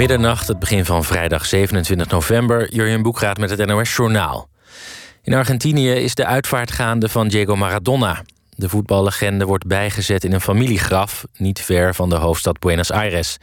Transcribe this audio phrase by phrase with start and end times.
[0.00, 2.74] Middernacht, het begin van vrijdag 27 november.
[2.74, 4.48] Jurjen Boekraat met het NOS Journaal.
[5.22, 8.22] In Argentinië is de uitvaart gaande van Diego Maradona.
[8.50, 11.24] De voetballegende wordt bijgezet in een familiegraf...
[11.36, 13.36] niet ver van de hoofdstad Buenos Aires.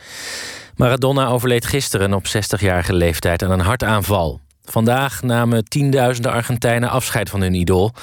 [0.75, 4.39] Maradona overleed gisteren op 60-jarige leeftijd aan een hartaanval.
[4.63, 7.94] Vandaag namen tienduizenden Argentijnen afscheid van hun idool.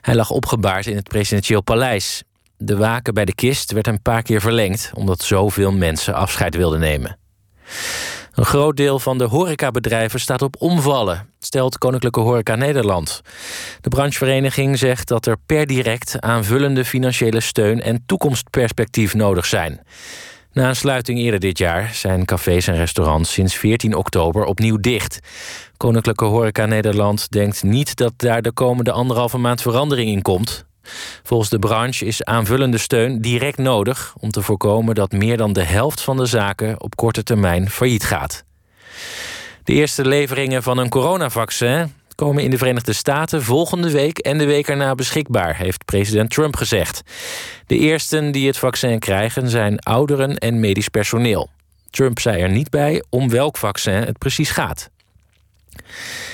[0.00, 2.22] Hij lag opgebaard in het presidentieel paleis.
[2.56, 4.90] De waken bij de kist werd een paar keer verlengd...
[4.94, 7.18] omdat zoveel mensen afscheid wilden nemen.
[8.34, 13.22] Een groot deel van de horecabedrijven staat op omvallen, stelt Koninklijke Horeca Nederland.
[13.80, 19.80] De branchevereniging zegt dat er per direct aanvullende financiële steun en toekomstperspectief nodig zijn.
[20.52, 25.18] Na een sluiting eerder dit jaar zijn cafés en restaurants sinds 14 oktober opnieuw dicht.
[25.76, 30.64] Koninklijke Horeca Nederland denkt niet dat daar de komende anderhalve maand verandering in komt.
[31.22, 35.62] Volgens de branche is aanvullende steun direct nodig om te voorkomen dat meer dan de
[35.62, 38.44] helft van de zaken op korte termijn failliet gaat.
[39.64, 44.46] De eerste leveringen van een coronavaccin komen in de Verenigde Staten volgende week en de
[44.46, 47.02] week erna beschikbaar, heeft president Trump gezegd.
[47.66, 51.50] De eersten die het vaccin krijgen zijn ouderen en medisch personeel.
[51.90, 54.90] Trump zei er niet bij om welk vaccin het precies gaat.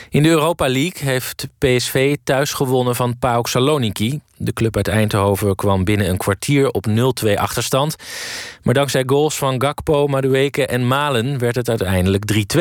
[0.09, 4.21] In de Europa League heeft PSV thuis gewonnen van PAOK Saloniki.
[4.37, 7.97] De club uit Eindhoven kwam binnen een kwartier op 0-2 achterstand.
[8.63, 12.25] Maar dankzij goals van Gakpo, Madueke en Malen werd het uiteindelijk
[12.57, 12.61] 3-2.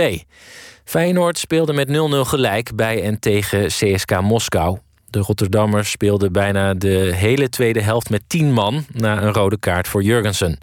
[0.83, 1.91] Feyenoord speelde met 0-0
[2.27, 4.77] gelijk bij en tegen CSK Moskou.
[5.09, 8.85] De Rotterdammers speelden bijna de hele tweede helft met 10 man...
[8.93, 10.57] na een rode kaart voor Jurgensen.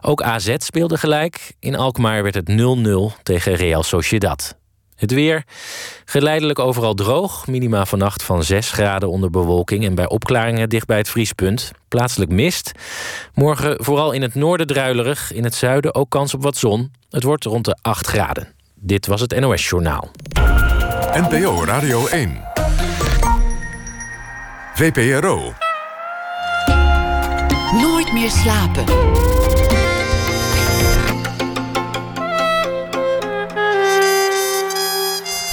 [0.00, 1.52] Ook AZ speelde gelijk.
[1.60, 4.56] In Alkmaar werd het 0-0 tegen Real Sociedad.
[4.96, 5.44] Het weer.
[6.04, 7.46] Geleidelijk overal droog.
[7.46, 11.72] Minima vannacht van 6 graden onder bewolking en bij opklaringen dicht bij het vriespunt.
[11.88, 12.72] Plaatselijk mist.
[13.34, 15.32] Morgen vooral in het noorden druilerig.
[15.32, 16.92] In het zuiden ook kans op wat zon.
[17.10, 18.48] Het wordt rond de 8 graden.
[18.74, 20.10] Dit was het NOS Journaal.
[21.12, 22.44] NPO Radio 1.
[24.74, 25.52] VPRO.
[27.72, 28.84] Nooit meer slapen.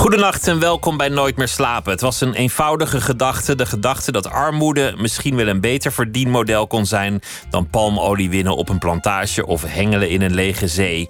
[0.00, 1.92] Goedenacht en welkom bij Nooit meer slapen.
[1.92, 3.54] Het was een eenvoudige gedachte.
[3.54, 8.68] De gedachte dat armoede misschien wel een beter verdienmodel kon zijn dan palmolie winnen op
[8.68, 11.08] een plantage of hengelen in een lege zee.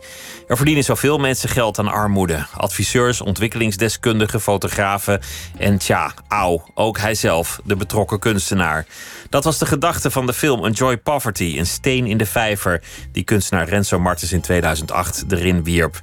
[0.49, 2.47] Er verdienen zoveel mensen geld aan armoede.
[2.57, 5.21] Adviseurs, ontwikkelingsdeskundigen, fotografen
[5.59, 8.87] en tja, auw, ook hijzelf, de betrokken kunstenaar.
[9.29, 13.25] Dat was de gedachte van de film Enjoy Poverty, een steen in de vijver, die
[13.25, 16.01] kunstenaar Renzo Martens in 2008 erin wierp.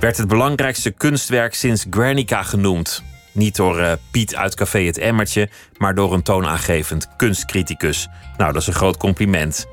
[0.00, 1.86] Werd het belangrijkste kunstwerk sinds
[2.28, 3.02] Genoemd.
[3.32, 5.48] Niet door uh, Piet uit Café Het Emmertje,
[5.80, 8.08] maar door een toonaangevend kunstcriticus.
[8.36, 9.66] Nou, dat is een groot compliment.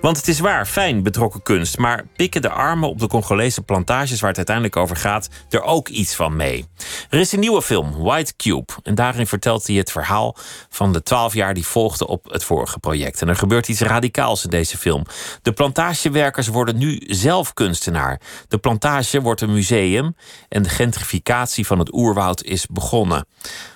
[0.00, 4.20] Want het is waar, fijn betrokken kunst, maar pikken de armen op de Congolese plantages
[4.20, 6.66] waar het uiteindelijk over gaat er ook iets van mee.
[7.10, 10.36] Er is een nieuwe film, White Cube, en daarin vertelt hij het verhaal
[10.68, 13.22] van de twaalf jaar die volgden op het vorige project.
[13.22, 15.04] En er gebeurt iets radicaals in deze film.
[15.42, 18.20] De plantagewerkers worden nu zelf kunstenaar.
[18.48, 20.16] De plantage wordt een museum
[20.48, 23.26] en de gentrificatie van het oerwoud is begonnen.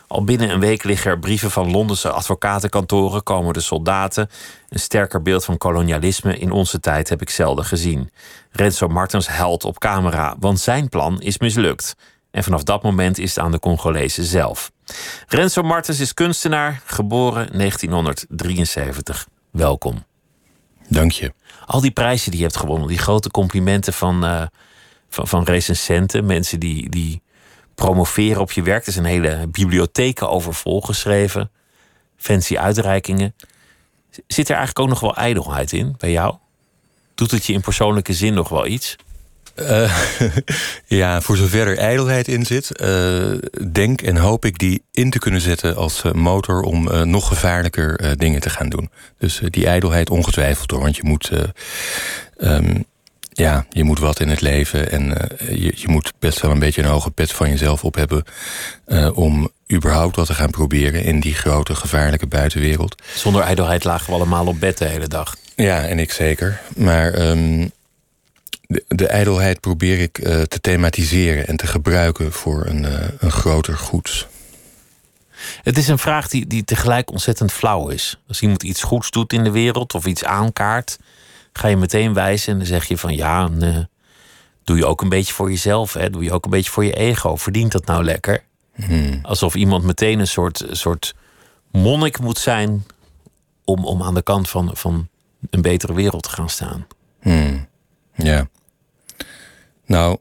[0.08, 4.30] Al binnen een week liggen er brieven van Londense advocatenkantoren, komen de soldaten.
[4.68, 8.10] Een sterker beeld van kolonialisme in onze tijd heb ik zelden gezien.
[8.50, 11.94] Renzo Martens huilt op camera, want zijn plan is mislukt.
[12.30, 14.72] En vanaf dat moment is het aan de Congolezen zelf.
[15.28, 19.28] Renzo Martens is kunstenaar, geboren 1973.
[19.50, 20.04] Welkom.
[20.88, 21.32] Dank je.
[21.66, 24.42] Al die prijzen die je hebt gewonnen, die grote complimenten van, uh,
[25.08, 27.22] van, van recensenten, mensen die, die
[27.76, 28.86] promoveren op je werk.
[28.86, 31.50] Er zijn hele bibliotheken over volgeschreven.
[32.16, 33.34] Fancy uitreikingen.
[34.26, 36.34] Zit er eigenlijk ook nog wel ijdelheid in bij jou?
[37.14, 38.96] Doet het je in persoonlijke zin nog wel iets?
[39.56, 39.96] Uh,
[41.00, 43.32] ja, voor zover er ijdelheid in zit, uh,
[43.72, 48.18] denk en hoop ik die in te kunnen zetten als uh, motor om nog gevaarlijker
[48.18, 48.90] dingen te gaan doen.
[49.18, 51.30] Dus die ijdelheid ongetwijfeld hoor, want je moet
[52.38, 52.84] um,
[53.36, 56.58] ja, je moet wat in het leven en uh, je, je moet best wel een
[56.58, 58.24] beetje een hoge pet van jezelf op hebben
[58.86, 63.02] uh, om überhaupt wat te gaan proberen in die grote gevaarlijke buitenwereld.
[63.14, 65.36] Zonder ijdelheid lagen we allemaal op bed de hele dag.
[65.56, 66.60] Ja, en ik zeker.
[66.76, 67.70] Maar um,
[68.60, 72.86] de, de ijdelheid probeer ik uh, te thematiseren en te gebruiken voor een,
[73.18, 74.28] een groter goed.
[75.62, 78.18] Het is een vraag die, die tegelijk ontzettend flauw is.
[78.28, 80.98] Als iemand iets goeds doet in de wereld of iets aankaart
[81.56, 83.86] ga je meteen wijzen en dan zeg je van ja, nee,
[84.64, 86.10] doe je ook een beetje voor jezelf, hè?
[86.10, 87.36] doe je ook een beetje voor je ego.
[87.36, 88.44] Verdient dat nou lekker?
[88.74, 89.18] Hmm.
[89.22, 91.14] Alsof iemand meteen een soort, soort
[91.70, 92.86] monnik moet zijn
[93.64, 95.08] om, om aan de kant van, van
[95.50, 96.86] een betere wereld te gaan staan.
[97.20, 97.68] Hmm.
[98.14, 98.48] Ja.
[99.86, 100.18] Nou,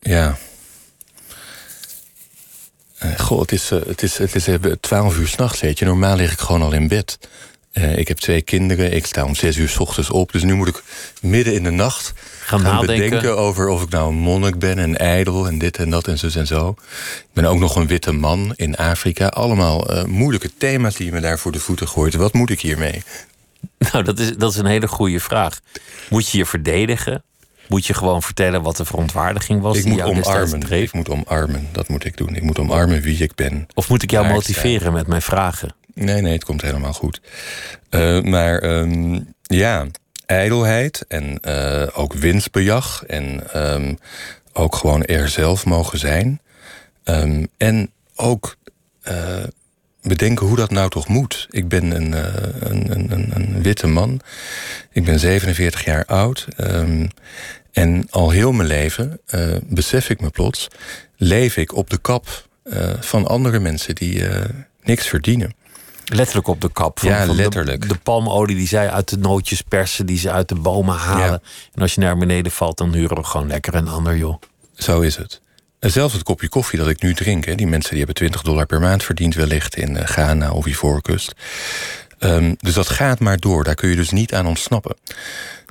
[0.00, 0.36] ja.
[3.04, 4.48] Uh, goh, het is, het is, het is
[4.80, 5.84] twaalf uur s'nachts, weet je.
[5.84, 7.18] Normaal lig ik gewoon al in bed.
[7.72, 10.32] Uh, ik heb twee kinderen, ik sta om zes uur s ochtends op.
[10.32, 10.82] Dus nu moet ik
[11.20, 14.96] midden in de nacht gaan, gaan bedenken over of ik nou een monnik ben en
[14.96, 16.74] ijdel en dit en dat en zo en zo.
[17.16, 19.26] Ik ben ook nog een witte man in Afrika.
[19.26, 22.14] Allemaal moeilijke thema's die je me daar voor de voeten gooit.
[22.14, 23.02] Wat moet ik hiermee?
[23.92, 25.60] Nou, dat is, dat is een hele goede vraag.
[26.10, 27.22] Moet je je verdedigen?
[27.68, 29.76] Moet je gewoon vertellen wat de verontwaardiging was?
[29.76, 30.72] Ik die moet omarmen.
[30.72, 31.68] Ik moet omarmen.
[31.72, 32.34] Dat moet ik doen.
[32.34, 33.66] Ik moet omarmen wie ik ben.
[33.74, 35.74] Of moet ik jou motiveren met mijn vragen?
[36.00, 37.20] Nee, nee, het komt helemaal goed.
[37.90, 39.86] Uh, maar um, ja,
[40.26, 43.98] ijdelheid en uh, ook winstbejag en um,
[44.52, 46.40] ook gewoon er zelf mogen zijn.
[47.04, 48.56] Um, en ook
[49.08, 49.14] uh,
[50.02, 51.46] bedenken hoe dat nou toch moet.
[51.50, 52.12] Ik ben een,
[52.70, 54.20] een, een, een, witte man.
[54.92, 56.48] Ik ben 47 jaar oud.
[57.72, 59.20] En al heel mijn leven,
[59.64, 60.68] besef ik me plots,
[61.16, 62.48] leef ik op de kap
[63.00, 64.22] van andere mensen die
[64.82, 65.54] niks verdienen.
[66.12, 66.98] Letterlijk op de kap.
[66.98, 67.82] Van, ja, letterlijk.
[67.82, 71.26] De, de, palmolie die zij uit de nootjes persen, die ze uit de bomen halen.
[71.26, 71.40] Ja.
[71.74, 74.40] En als je naar beneden valt, dan huren we gewoon lekker een ander, joh.
[74.74, 75.40] Zo is het.
[75.78, 78.42] En zelfs het kopje koffie dat ik nu drink, hè, die mensen die hebben 20
[78.42, 81.32] dollar per maand verdiend, wellicht in Ghana of Ivoorkust.
[82.18, 84.96] Um, dus dat gaat maar door, daar kun je dus niet aan ontsnappen.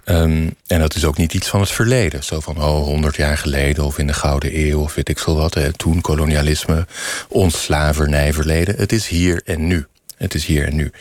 [0.06, 2.24] Um, en dat is ook niet iets van het verleden.
[2.24, 5.36] Zo van, oh, honderd jaar geleden of in de Gouden Eeuw of weet ik veel
[5.36, 5.54] wat.
[5.54, 5.74] Hè.
[5.74, 6.88] Toen kolonialisme,
[7.28, 8.76] ons slavernijverleden.
[8.76, 9.88] Het is hier en nu.
[10.20, 10.92] Het is hier en nu.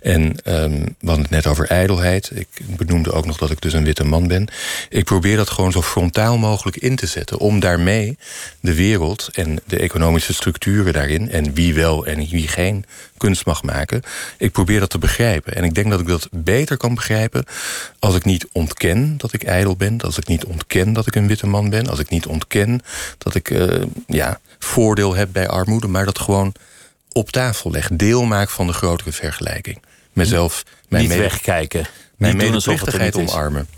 [0.00, 0.34] En um,
[1.00, 2.30] we hadden het net over ijdelheid.
[2.34, 4.48] Ik benoemde ook nog dat ik dus een witte man ben.
[4.88, 7.38] Ik probeer dat gewoon zo frontaal mogelijk in te zetten.
[7.38, 8.18] Om daarmee
[8.60, 11.30] de wereld en de economische structuren daarin...
[11.30, 12.84] en wie wel en wie geen
[13.16, 14.02] kunst mag maken...
[14.38, 15.54] ik probeer dat te begrijpen.
[15.54, 17.44] En ik denk dat ik dat beter kan begrijpen...
[17.98, 20.00] als ik niet ontken dat ik ijdel ben.
[20.00, 21.86] Als ik niet ontken dat ik een witte man ben.
[21.86, 22.80] Als ik niet ontken
[23.18, 25.88] dat ik uh, ja, voordeel heb bij armoede.
[25.88, 26.54] Maar dat gewoon
[27.16, 27.88] op tafel leg.
[27.92, 29.82] Deel maak van de grotere vergelijking.
[30.12, 31.86] Mezelf, mijn Niet mede, wegkijken.
[32.16, 33.68] Mijn Niet medeplichtigheid omarmen.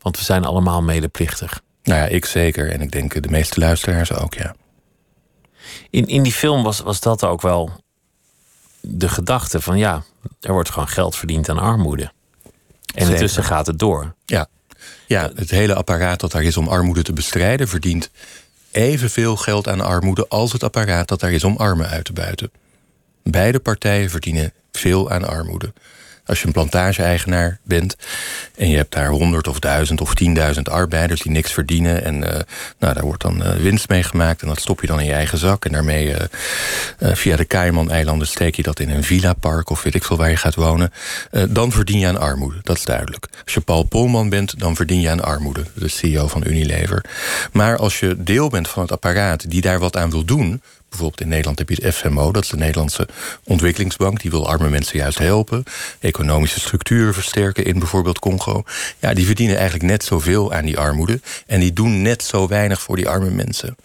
[0.00, 1.60] Want we zijn allemaal medeplichtig.
[1.82, 2.70] Nou ja, ik zeker.
[2.70, 4.54] En ik denk de meeste luisteraars ook, ja.
[5.90, 7.70] In, in die film was, was dat ook wel
[8.80, 9.78] de gedachte van...
[9.78, 10.02] ja,
[10.40, 12.12] er wordt gewoon geld verdiend aan armoede.
[12.94, 14.14] En intussen gaat het door.
[14.26, 14.46] Ja.
[15.06, 17.68] ja, het hele apparaat dat daar is om armoede te bestrijden...
[17.68, 18.10] verdient
[18.74, 22.50] evenveel geld aan armoede als het apparaat dat daar is om armen uit te buiten.
[23.22, 25.72] Beide partijen verdienen veel aan armoede.
[26.26, 27.96] Als je een plantage-eigenaar bent
[28.56, 32.04] en je hebt daar honderd of duizend of tienduizend arbeiders die niks verdienen.
[32.04, 32.28] En uh,
[32.78, 35.12] nou, daar wordt dan uh, winst mee gemaakt en dat stop je dan in je
[35.12, 35.64] eigen zak.
[35.64, 36.16] En daarmee uh,
[36.98, 40.36] via de Cayman-eilanden steek je dat in een villa-park of weet ik veel waar je
[40.36, 40.92] gaat wonen.
[41.48, 43.26] dan verdien je aan armoede, dat is duidelijk.
[43.44, 47.04] Als je Paul Polman bent, dan verdien je aan armoede, de CEO van Unilever.
[47.52, 50.62] Maar als je deel bent van het apparaat die daar wat aan wil doen,
[50.94, 53.08] Bijvoorbeeld in Nederland heb je het FMO, dat is de Nederlandse
[53.44, 54.20] ontwikkelingsbank.
[54.20, 55.64] Die wil arme mensen juist helpen.
[56.00, 58.62] Economische structuren versterken in bijvoorbeeld Congo.
[58.98, 61.20] Ja, die verdienen eigenlijk net zoveel aan die armoede.
[61.46, 63.76] En die doen net zo weinig voor die arme mensen.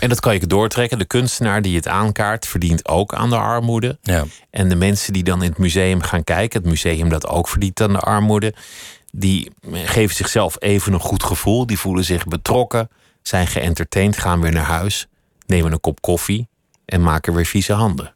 [0.00, 0.98] En dat kan je doortrekken.
[0.98, 3.98] De kunstenaar die het aankaart verdient ook aan de armoede.
[4.02, 4.24] Ja.
[4.50, 7.80] En de mensen die dan in het museum gaan kijken, het museum dat ook verdient
[7.80, 8.54] aan de armoede,
[9.12, 11.66] die geven zichzelf even een goed gevoel.
[11.66, 12.88] Die voelen zich betrokken,
[13.22, 15.06] zijn geëntertained, gaan weer naar huis,
[15.46, 16.50] nemen een kop koffie
[16.92, 18.14] en maken weer vieze handen.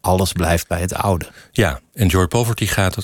[0.00, 1.26] Alles blijft bij het oude.
[1.52, 3.02] Ja, en Joy Poverty gaat, uh,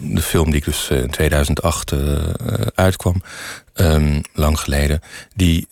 [0.00, 3.22] de film die ik dus eh, in 2008 uh, eh, uitkwam,
[3.74, 5.00] um, lang geleden,
[5.34, 5.68] die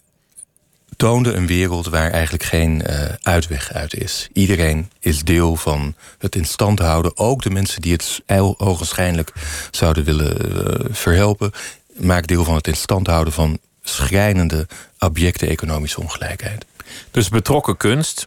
[0.96, 4.28] toonde een wereld waar eigenlijk geen uh, uitweg uit is.
[4.32, 7.16] Iedereen is deel van het in stand houden.
[7.16, 8.22] Ook de mensen die het
[8.56, 9.32] ogenschijnlijk
[9.70, 11.50] zouden willen uh, verhelpen,
[11.96, 14.66] maakt deel van het in stand houden van schrijnende,
[14.98, 16.66] abjecte economische ongelijkheid.
[17.10, 18.26] Dus betrokken kunst,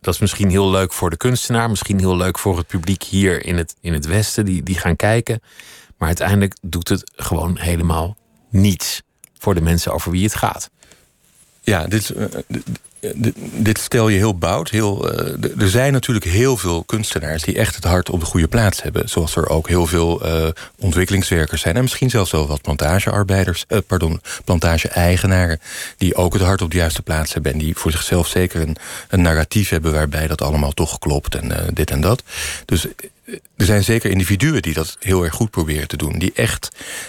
[0.00, 3.44] dat is misschien heel leuk voor de kunstenaar, misschien heel leuk voor het publiek hier
[3.44, 5.40] in het, in het Westen, die, die gaan kijken.
[5.96, 8.16] Maar uiteindelijk doet het gewoon helemaal
[8.50, 9.02] niets
[9.38, 10.70] voor de mensen over wie het gaat.
[11.62, 12.14] Ja, dit,
[13.00, 13.10] uh,
[13.52, 14.70] dit stel je heel bout.
[14.70, 18.48] Heel, uh, er zijn natuurlijk heel veel kunstenaars die echt het hart op de goede
[18.48, 19.08] plaats hebben.
[19.08, 21.76] Zoals er ook heel veel uh, ontwikkelingswerkers zijn.
[21.76, 25.60] En misschien zelfs wel wat plantagearbeiders, pardon, plantage-eigenaren.
[25.96, 27.52] Die ook het hart op de juiste plaats hebben.
[27.52, 28.76] En die voor zichzelf zeker een,
[29.08, 31.34] een narratief hebben waarbij dat allemaal toch klopt.
[31.34, 32.22] En dit en dat.
[32.64, 32.86] Dus
[33.56, 36.18] er zijn zeker individuen die dat heel erg goed proberen te doen.
[36.18, 36.68] Die echt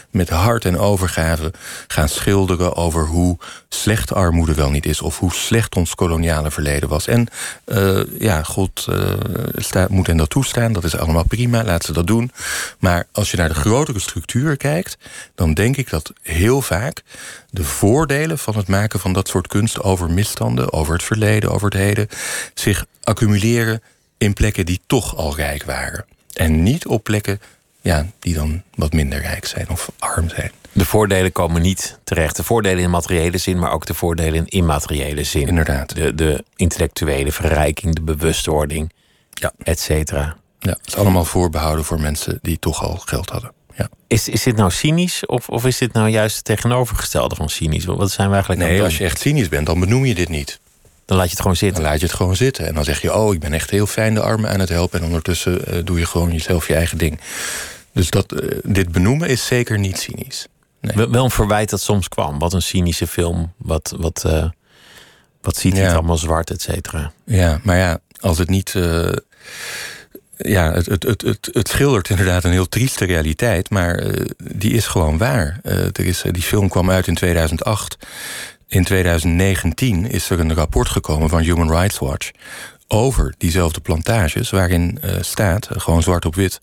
[0.10, 1.54] met hart en overgave
[1.88, 3.38] gaan schilderen over hoe
[3.70, 5.02] slecht armoede wel niet is.
[5.02, 7.08] Of hoe slecht ons koloniale verleden was.
[7.08, 7.28] En
[7.66, 10.74] uh, ja, God uh, moet hen dat toestaan.
[10.74, 12.32] Dat is allemaal prima, laat ze dat doen.
[12.80, 14.98] Maar als je naar de grotere structuur kijkt,
[15.36, 17.02] dan denk ik dat heel vaak
[17.50, 21.66] de voordelen van het maken van dat soort kunst over misstanden, over het verleden, over
[21.66, 22.08] het heden,
[22.54, 23.82] zich accumuleren
[24.22, 26.06] in plekken die toch al rijk waren.
[26.34, 27.42] En niet op plekken
[27.82, 30.52] ja, die dan wat minder rijk zijn of arm zijn.
[30.72, 32.36] De voordelen komen niet terecht.
[32.36, 35.48] De voordelen in materiële zin, maar ook de voordelen in immateriële zin.
[35.48, 35.96] Inderdaad.
[35.96, 38.94] De, de intellectuele verrijking, de bewustwording,
[39.30, 39.52] ja.
[39.64, 40.38] et cetera.
[40.60, 43.52] Ja, het is allemaal voorbehouden voor mensen die toch al geld hadden.
[43.76, 43.90] Ja.
[44.08, 47.86] Is, is dit nou cynisch of, of is dit nou juist het tegenovergestelde van cynisch?
[47.86, 50.60] Wat zijn we eigenlijk Nee, als je echt cynisch bent, dan benoem je dit niet.
[51.12, 51.82] Dan laat je het gewoon zitten.
[51.82, 52.68] Dan laat je het gewoon zitten.
[52.68, 55.00] En dan zeg je, oh, ik ben echt heel fijn de armen aan het helpen.
[55.00, 57.20] En ondertussen uh, doe je gewoon jezelf je eigen ding.
[57.94, 60.48] Dus dat, uh, dit benoemen is zeker niet cynisch.
[60.82, 61.08] Nee.
[61.10, 62.40] Wel een verwijt dat soms kwam.
[62.40, 63.54] Wat een cynische film.
[63.58, 64.46] Wat, wat, uh,
[65.42, 67.12] wat ziet hij allemaal zwart, et cetera.
[67.26, 68.74] Ja, maar ja, als het niet
[70.38, 74.74] ja, het, het, het, het, het schildert inderdaad een heel trieste realiteit, maar uh, die
[74.74, 75.60] is gewoon waar.
[75.64, 77.98] Uh, er is, die film kwam uit in 2008.
[78.72, 82.32] In 2019 is er een rapport gekomen van Human Rights Watch
[82.88, 86.62] over diezelfde plantages, waarin uh, staat, gewoon zwart op wit,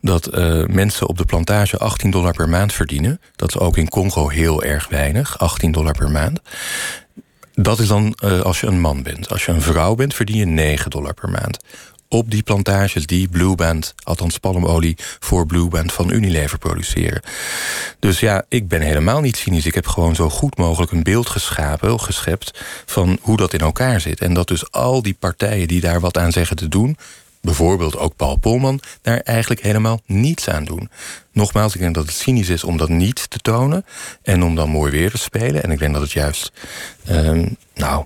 [0.00, 0.30] dat
[0.66, 3.20] mensen op de plantage 18 dollar per maand verdienen.
[3.36, 6.40] Dat is ook in Congo heel erg weinig, 18 dollar per maand.
[7.54, 9.28] Dat is dan als je een man bent.
[9.28, 11.58] Als je een vrouw bent, verdien je 9 dollar per maand
[12.14, 17.22] op die plantages die Blueband, althans palmolie voor Blueband van Unilever produceren.
[17.98, 19.66] Dus ja, ik ben helemaal niet cynisch.
[19.66, 24.00] Ik heb gewoon zo goed mogelijk een beeld geschapen, geschept van hoe dat in elkaar
[24.00, 24.20] zit.
[24.20, 26.96] En dat dus al die partijen die daar wat aan zeggen te doen,
[27.40, 30.90] bijvoorbeeld ook Paul Polman, daar eigenlijk helemaal niets aan doen.
[31.32, 33.84] Nogmaals, ik denk dat het cynisch is om dat niet te tonen
[34.22, 35.62] en om dan mooi weer te spelen.
[35.62, 36.52] En ik denk dat het juist,
[37.10, 38.04] um, nou,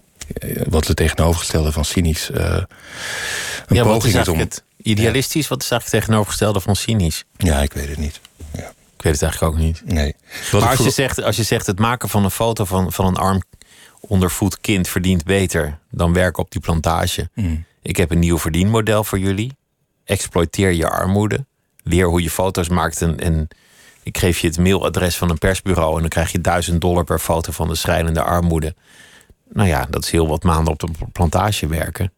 [0.69, 2.31] wat het tegenovergestelde van cynisch.
[2.31, 2.63] Uh,
[3.69, 4.39] een ja, poging wat is om.
[4.39, 5.49] Het idealistisch, ja.
[5.49, 7.25] wat is eigenlijk tegenovergestelde van cynisch?
[7.37, 8.21] Ja, ik weet het niet.
[8.53, 8.73] Ja.
[8.97, 9.83] Ik weet het eigenlijk ook niet.
[9.85, 10.15] Nee.
[10.51, 13.07] Wat maar als, je zegt, als je zegt het maken van een foto van, van
[13.07, 13.43] een arm
[14.01, 17.31] ondervoed kind verdient beter dan werken op die plantage.
[17.35, 17.65] Mm.
[17.83, 19.57] Ik heb een nieuw verdienmodel voor jullie.
[20.05, 21.47] Exploiteer je armoede.
[21.83, 23.49] Leer hoe je foto's maakt en, en
[24.03, 27.19] ik geef je het mailadres van een persbureau en dan krijg je duizend dollar per
[27.19, 28.75] foto van de schrijnende armoede
[29.53, 32.13] nou ja, dat is heel wat maanden op de plantage werken.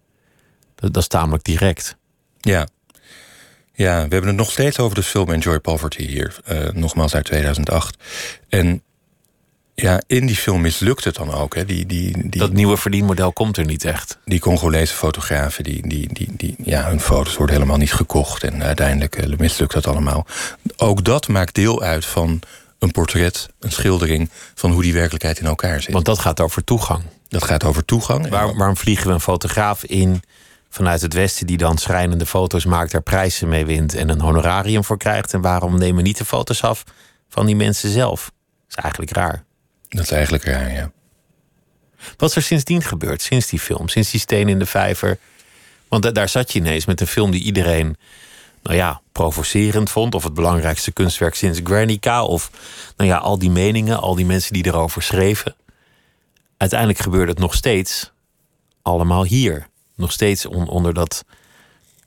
[0.80, 1.96] Dat, dat is tamelijk direct.
[2.40, 2.68] Ja.
[3.72, 6.36] Ja, we hebben het nog steeds over de film Enjoy Poverty hier.
[6.48, 7.96] Uh, nogmaals uit 2008.
[8.48, 8.82] En
[9.74, 11.54] ja, in die film mislukt het dan ook.
[11.54, 11.64] Hè.
[11.64, 14.18] Die, die, die, dat nieuwe verdienmodel komt er niet echt.
[14.24, 18.44] Die Congolese fotografen, die, die, die, die, ja, hun foto's worden helemaal niet gekocht.
[18.44, 20.26] En uiteindelijk uh, mislukt dat allemaal.
[20.76, 22.40] Ook dat maakt deel uit van
[22.78, 24.30] een portret, een schildering...
[24.54, 25.92] van hoe die werkelijkheid in elkaar zit.
[25.92, 27.02] Want dat gaat over toegang.
[27.28, 28.28] Dat gaat over toegang.
[28.28, 30.22] Waar, waarom vliegen we een fotograaf in
[30.70, 34.84] vanuit het Westen die dan schrijnende foto's maakt, daar prijzen mee wint en een honorarium
[34.84, 35.34] voor krijgt?
[35.34, 36.84] En waarom nemen we niet de foto's af
[37.28, 38.24] van die mensen zelf?
[38.24, 39.44] Dat is eigenlijk raar.
[39.88, 40.90] Dat is eigenlijk raar, ja.
[42.16, 45.18] Wat is er sindsdien gebeurd, sinds die film, sinds die steen in de vijver?
[45.88, 47.96] Want daar zat je ineens met een film die iedereen,
[48.62, 50.14] nou ja, provocerend vond.
[50.14, 52.24] Of het belangrijkste kunstwerk sinds Guernica.
[52.24, 52.50] Of
[52.96, 55.54] nou ja, al die meningen, al die mensen die erover schreven
[56.60, 58.12] uiteindelijk gebeurde het nog steeds
[58.82, 59.68] allemaal hier.
[60.00, 61.24] Nog steeds on, onder dat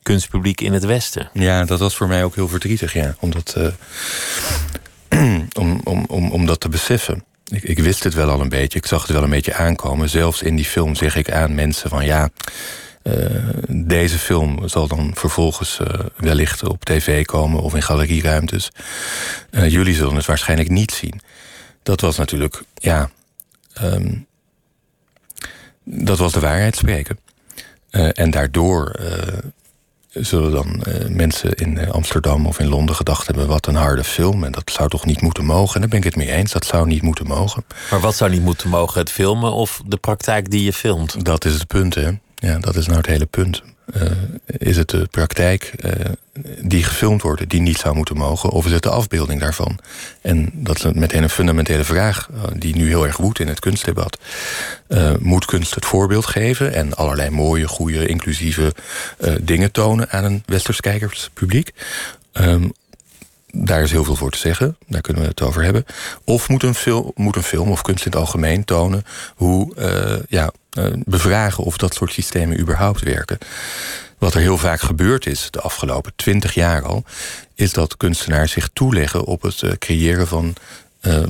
[0.01, 1.29] kunstpubliek in het Westen.
[1.33, 3.15] Ja, dat was voor mij ook heel verdrietig, ja.
[3.19, 7.23] Om dat, uh, om, om, om, om dat te beseffen.
[7.45, 8.79] Ik, ik, wist het wel al een beetje.
[8.79, 10.09] Ik zag het wel een beetje aankomen.
[10.09, 12.29] Zelfs in die film zeg ik aan mensen van ja.
[13.03, 18.69] Uh, deze film zal dan vervolgens uh, wellicht op tv komen of in galerieruimtes.
[19.51, 21.21] jullie zullen het waarschijnlijk niet zien.
[21.83, 23.09] Dat was natuurlijk, ja.
[23.81, 24.25] Um,
[25.83, 27.19] dat was de waarheid spreken.
[27.95, 29.07] Uh, en daardoor uh,
[30.09, 33.47] zullen dan uh, mensen in Amsterdam of in Londen gedacht hebben...
[33.47, 35.75] wat een harde film, en dat zou toch niet moeten mogen?
[35.75, 37.65] En daar ben ik het mee eens, dat zou niet moeten mogen.
[37.91, 41.25] Maar wat zou niet moeten mogen, het filmen of de praktijk die je filmt?
[41.25, 42.11] Dat is het punt, hè.
[42.35, 43.63] Ja, dat is nou het hele punt.
[43.95, 44.11] Uh,
[44.45, 45.91] is het de praktijk uh,
[46.61, 49.79] die gefilmd wordt, die niet zou moeten mogen, of is het de afbeelding daarvan?
[50.21, 53.59] En dat is meteen een fundamentele vraag, uh, die nu heel erg woedt in het
[53.59, 54.17] kunstdebat.
[55.19, 58.73] moet kunst het voorbeeld geven en allerlei mooie, goede, inclusieve
[59.41, 61.71] dingen tonen aan een westers kijkerspubliek?
[62.33, 62.73] Um,
[63.55, 64.77] daar is heel veel voor te zeggen.
[64.87, 65.85] Daar kunnen we het over hebben.
[66.23, 69.03] Of moet een, film, moet een film of kunst in het algemeen tonen
[69.35, 73.37] hoe uh, ja, uh, bevragen of dat soort systemen überhaupt werken.
[74.17, 77.03] Wat er heel vaak gebeurd is de afgelopen twintig jaar al,
[77.55, 80.53] is dat kunstenaars zich toeleggen op het creëren van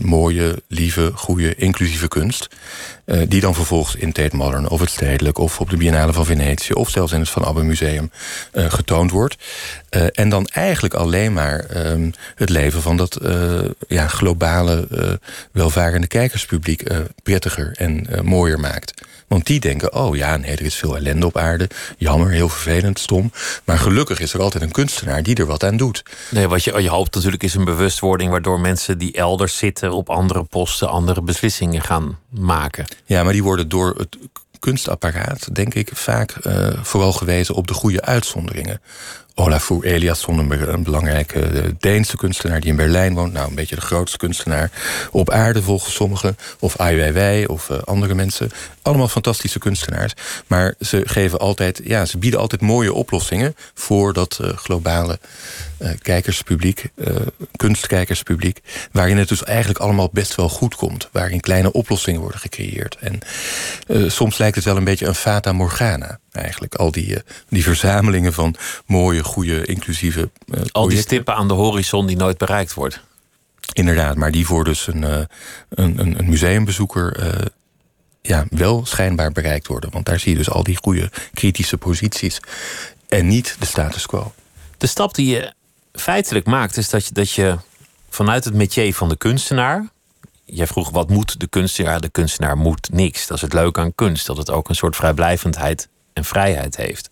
[0.02, 2.48] mooie, lieve, goede, inclusieve kunst.
[3.06, 6.26] Uh, die dan vervolgens in Tate Modern of het Stedelijk of op de Biennale van
[6.26, 8.12] Venetië of zelfs in het Van Abbe Museum
[8.54, 9.38] uh, getoond wordt.
[9.90, 13.20] en dan eigenlijk alleen maar ehm, het leven van dat
[13.88, 14.88] ja, globale,
[15.52, 16.84] welvarende kijkerspubliek
[17.24, 18.94] prettiger en mooier maakt.
[19.34, 21.70] Want die denken, oh ja, nee, er is veel ellende op aarde.
[21.98, 23.32] Jammer, heel vervelend, stom.
[23.64, 26.04] Maar gelukkig is er altijd een kunstenaar die er wat aan doet.
[26.30, 28.32] Nee, wat je, je hoopt natuurlijk is een bewustwording...
[28.32, 30.90] waardoor mensen die elders zitten op andere posten...
[30.90, 32.86] andere beslissingen gaan maken.
[33.06, 34.18] Ja, maar die worden door het
[34.60, 38.82] kunstapparaat, denk ik, vaak uh, vooral gewezen op de goede uitzonderingen.
[39.36, 43.34] Olafur Eliasson, een belangrijke eh, Deense kunstenaar die in Berlijn woont.
[43.34, 44.72] Nou, een beetje de grootste kunstenaar
[45.12, 46.38] op aarde volgens sommigen.
[46.60, 48.52] Of Ai Weiwei of uh, andere mensen.
[48.82, 50.14] Allemaal fantastische kunstenaars.
[50.48, 55.20] Maar ze geven altijd, ja, ze bieden altijd mooie oplossingen voor dat uh, globale
[56.02, 56.90] kijkerspubliek,
[57.56, 58.60] kunstkijkerspubliek.
[58.92, 61.10] Waarin het dus eigenlijk allemaal best wel goed komt.
[61.12, 62.98] Waarin kleine oplossingen worden gecreëerd.
[63.00, 63.20] En
[64.12, 66.76] soms lijkt het wel een beetje een fata morgana eigenlijk.
[66.76, 67.18] Al die,
[67.50, 70.30] die verzamelingen van mooie goede, inclusieve.
[70.46, 73.00] Uh, Al die stippen aan de horizon die nooit bereikt wordt.
[73.74, 75.20] Inderdaad, maar die voor dus een, uh,
[75.70, 77.52] een, een, museumbezoeker
[78.24, 79.90] ja, wel schijnbaar bereikt worden.
[79.92, 82.40] Want daar zie je dus al die goede kritische posities.
[83.08, 84.34] En niet de status quo.
[84.78, 85.54] De stap die je
[85.94, 87.58] feitelijk maakt, is dat je, dat je
[88.10, 89.88] vanuit het métier van de kunstenaar.
[90.46, 92.02] Jij vroeg wat moet de kunstenaar?
[92.02, 93.28] De kunstenaar moet niks.
[93.28, 97.10] Dat is het leuke aan kunst, dat het ook een soort vrijblijvendheid en vrijheid heeft.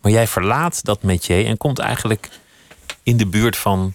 [0.00, 2.28] Maar jij verlaat dat métier en komt eigenlijk
[3.02, 3.94] in de buurt van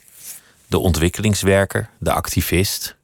[0.67, 2.95] de ontwikkelingswerker, de activist.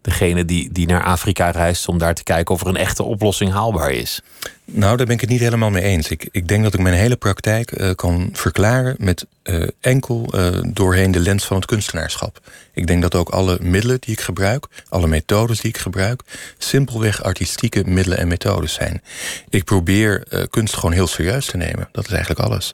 [0.00, 3.52] Degene die, die naar Afrika reist om daar te kijken of er een echte oplossing
[3.52, 4.22] haalbaar is.
[4.64, 6.08] Nou, daar ben ik het niet helemaal mee eens.
[6.08, 10.58] Ik, ik denk dat ik mijn hele praktijk uh, kan verklaren met uh, enkel uh,
[10.66, 12.40] doorheen de lens van het kunstenaarschap.
[12.72, 16.22] Ik denk dat ook alle middelen die ik gebruik, alle methodes die ik gebruik,
[16.58, 19.02] simpelweg artistieke middelen en methodes zijn.
[19.48, 21.88] Ik probeer kunst gewoon heel serieus te nemen.
[21.92, 22.70] Dat is eigenlijk alles.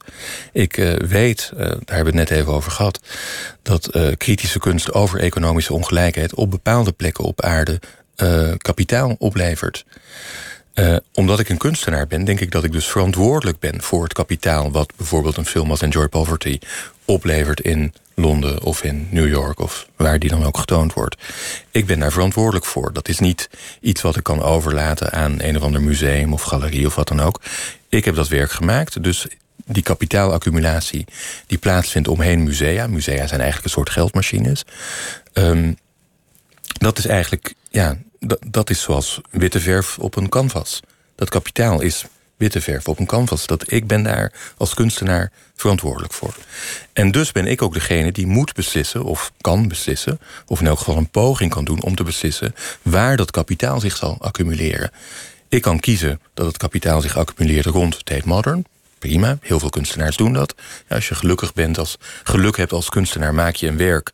[0.53, 3.01] Ik weet, daar hebben we het net even over gehad,
[3.63, 7.81] dat kritische kunst over economische ongelijkheid op bepaalde plekken op aarde
[8.59, 9.85] kapitaal oplevert.
[10.79, 14.13] Uh, omdat ik een kunstenaar ben, denk ik dat ik dus verantwoordelijk ben voor het
[14.13, 16.59] kapitaal wat bijvoorbeeld een film als Enjoy Poverty
[17.05, 21.17] oplevert in Londen of in New York of waar die dan ook getoond wordt.
[21.71, 22.93] Ik ben daar verantwoordelijk voor.
[22.93, 26.87] Dat is niet iets wat ik kan overlaten aan een of ander museum of galerie
[26.87, 27.41] of wat dan ook.
[27.89, 29.27] Ik heb dat werk gemaakt, dus
[29.67, 31.05] die kapitaalaccumulatie
[31.47, 32.87] die plaatsvindt omheen musea.
[32.87, 34.65] Musea zijn eigenlijk een soort geldmachines.
[35.33, 35.77] Um,
[36.79, 37.97] dat is eigenlijk ja,
[38.47, 40.81] dat is zoals witte verf op een canvas.
[41.15, 42.05] Dat kapitaal is
[42.37, 43.47] witte verf op een canvas.
[43.47, 46.35] Dat ik ben daar als kunstenaar verantwoordelijk voor.
[46.93, 50.79] En dus ben ik ook degene die moet beslissen, of kan beslissen, of in elk
[50.79, 54.91] geval een poging kan doen om te beslissen waar dat kapitaal zich zal accumuleren.
[55.49, 58.65] Ik kan kiezen dat het kapitaal zich accumuleert rond Tate Modern.
[58.99, 60.55] Prima, heel veel kunstenaars doen dat.
[60.89, 64.13] als je gelukkig bent, als geluk hebt als kunstenaar, maak je een werk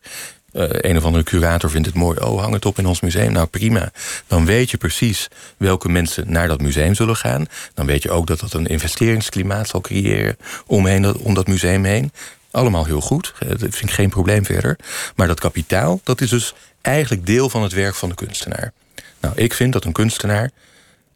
[0.53, 2.19] uh, een of andere curator vindt het mooi.
[2.19, 3.31] Oh, hang het op in ons museum.
[3.31, 3.91] Nou, prima.
[4.27, 7.45] Dan weet je precies welke mensen naar dat museum zullen gaan.
[7.73, 11.83] Dan weet je ook dat dat een investeringsklimaat zal creëren omheen dat, om dat museum
[11.83, 12.11] heen.
[12.51, 13.33] Allemaal heel goed.
[13.39, 14.77] Eh, dat vind ik geen probleem verder.
[15.15, 18.73] Maar dat kapitaal, dat is dus eigenlijk deel van het werk van de kunstenaar.
[19.19, 20.51] Nou, ik vind dat een kunstenaar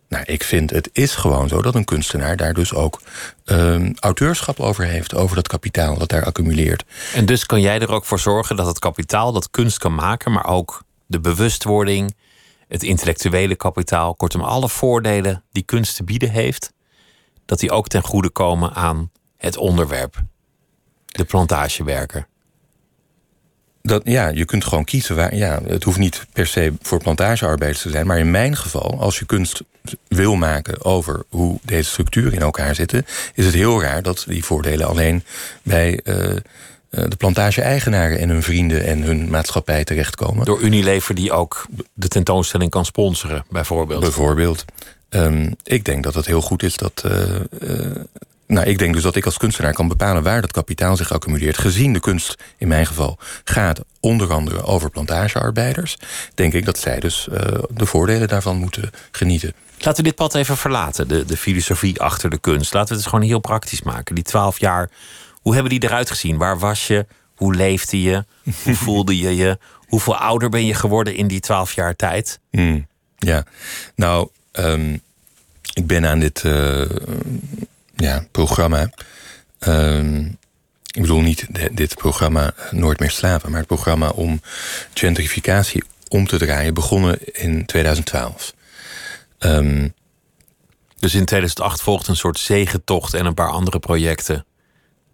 [0.09, 3.01] nou, ik vind het is gewoon zo dat een kunstenaar daar dus ook
[3.45, 6.85] um, auteurschap over heeft, over dat kapitaal dat daar accumuleert.
[7.13, 10.31] En dus kan jij er ook voor zorgen dat het kapitaal dat kunst kan maken,
[10.31, 12.15] maar ook de bewustwording,
[12.67, 16.73] het intellectuele kapitaal, kortom alle voordelen die kunst te bieden heeft,
[17.45, 20.15] dat die ook ten goede komen aan het onderwerp,
[21.05, 22.27] de plantagewerker
[23.87, 25.35] dat, ja, je kunt gewoon kiezen waar.
[25.35, 28.07] Ja, het hoeft niet per se voor plantagearbeiders te zijn.
[28.07, 29.61] Maar in mijn geval, als je kunst
[30.07, 34.45] wil maken over hoe deze structuren in elkaar zitten, is het heel raar dat die
[34.45, 35.23] voordelen alleen
[35.63, 35.99] bij.
[36.03, 36.35] Uh,
[36.89, 40.45] de plantage-eigenaren en hun vrienden en hun maatschappij terechtkomen.
[40.45, 44.01] Door Unilever die ook de tentoonstelling kan sponsoren, bijvoorbeeld.
[44.01, 44.65] Bijvoorbeeld.
[45.09, 47.11] Um, ik denk dat het heel goed is dat uh,
[47.59, 47.85] uh,
[48.47, 51.57] nou, ik denk dus dat ik als kunstenaar kan bepalen waar dat kapitaal zich accumuleert.
[51.57, 55.97] Gezien de kunst in mijn geval gaat onder andere over plantagearbeiders,
[56.35, 57.37] denk ik dat zij dus uh,
[57.69, 59.53] de voordelen daarvan moeten genieten.
[59.77, 62.73] Laten we dit pad even verlaten, de, de filosofie achter de kunst.
[62.73, 64.15] Laten we het eens gewoon heel praktisch maken.
[64.15, 64.89] Die twaalf jaar,
[65.41, 66.37] hoe hebben die eruit gezien?
[66.37, 67.05] Waar was je?
[67.35, 68.25] Hoe leefde je?
[68.63, 69.57] Hoe voelde je je?
[69.87, 72.39] Hoeveel ouder ben je geworden in die twaalf jaar tijd?
[72.51, 73.43] Mm, ja,
[73.95, 75.01] nou, um,
[75.73, 76.43] ik ben aan dit.
[76.43, 76.81] Uh,
[77.97, 78.89] ja, programma
[79.59, 80.25] Ehm,
[80.91, 84.41] ik bedoel niet dit programma Nooit meer slapen, maar het programma om
[84.93, 88.53] gentrificatie om te draaien begonnen in 2012.
[89.39, 89.93] Um,
[90.99, 94.45] dus in 2008 volgde een soort zegentocht en een paar andere projecten.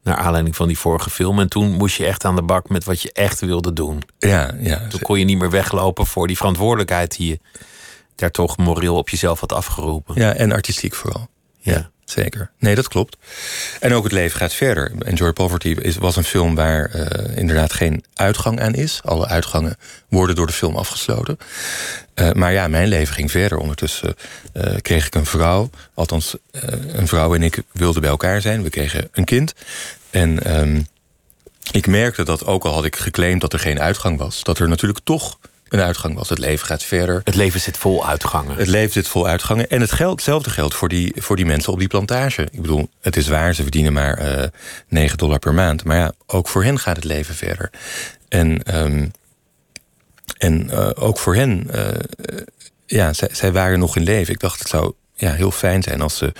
[0.04, 1.40] Naar aanleiding van die vorige film.
[1.40, 4.02] En toen moest je echt aan de bak met wat je echt wilde doen.
[4.18, 4.88] Ja, ja.
[4.88, 7.40] Toen kon je niet meer weglopen voor die verantwoordelijkheid die je
[8.16, 10.16] daar toch moreel op jezelf had afgeroepen.
[10.16, 11.28] Ja, en artistiek vooral.
[11.60, 11.92] Ja.
[12.06, 12.50] Zeker.
[12.60, 13.18] Nee, dat klopt.
[13.80, 14.92] En ook het leven gaat verder.
[15.00, 19.02] Enjoy Poverty is, was een film waar uh, inderdaad geen uitgang aan is.
[19.04, 19.78] Alle uitgangen
[20.10, 21.38] worden door de film afgesloten.
[22.16, 23.58] Uh, maar ja, mijn leven ging verder.
[23.58, 24.16] Ondertussen
[24.54, 25.70] uh, kreeg ik een vrouw.
[25.94, 26.36] Althans,
[26.88, 28.64] een vrouw en ik wilden bij elkaar zijn.
[28.64, 29.54] We kregen een kind.
[30.10, 30.88] En um,
[31.72, 34.44] ik merkte dat ook al had ik geclaimd dat er geen uitgang was...
[34.44, 35.38] dat er natuurlijk toch
[35.74, 36.30] een uitgang was.
[36.30, 37.22] Het leven gaat verder.
[37.24, 38.58] Het leven zit vol uitgangen.
[38.58, 39.70] Het leven zit vol uitgangen.
[39.70, 42.48] En het geld, hetzelfde geldt voor die, voor die mensen op die plantage.
[42.52, 44.44] Ik bedoel, het is waar, ze verdienen maar uh,
[44.88, 45.84] 9 dollar per maand.
[45.84, 47.70] Maar ja, ook voor hen gaat het leven verder.
[48.30, 49.12] En, um,
[50.38, 51.88] en uh, ook voor hen, uh,
[52.86, 54.34] ja, zij, zij waren nog in leven.
[54.34, 56.32] Ik dacht, het zou ja, heel fijn zijn als ze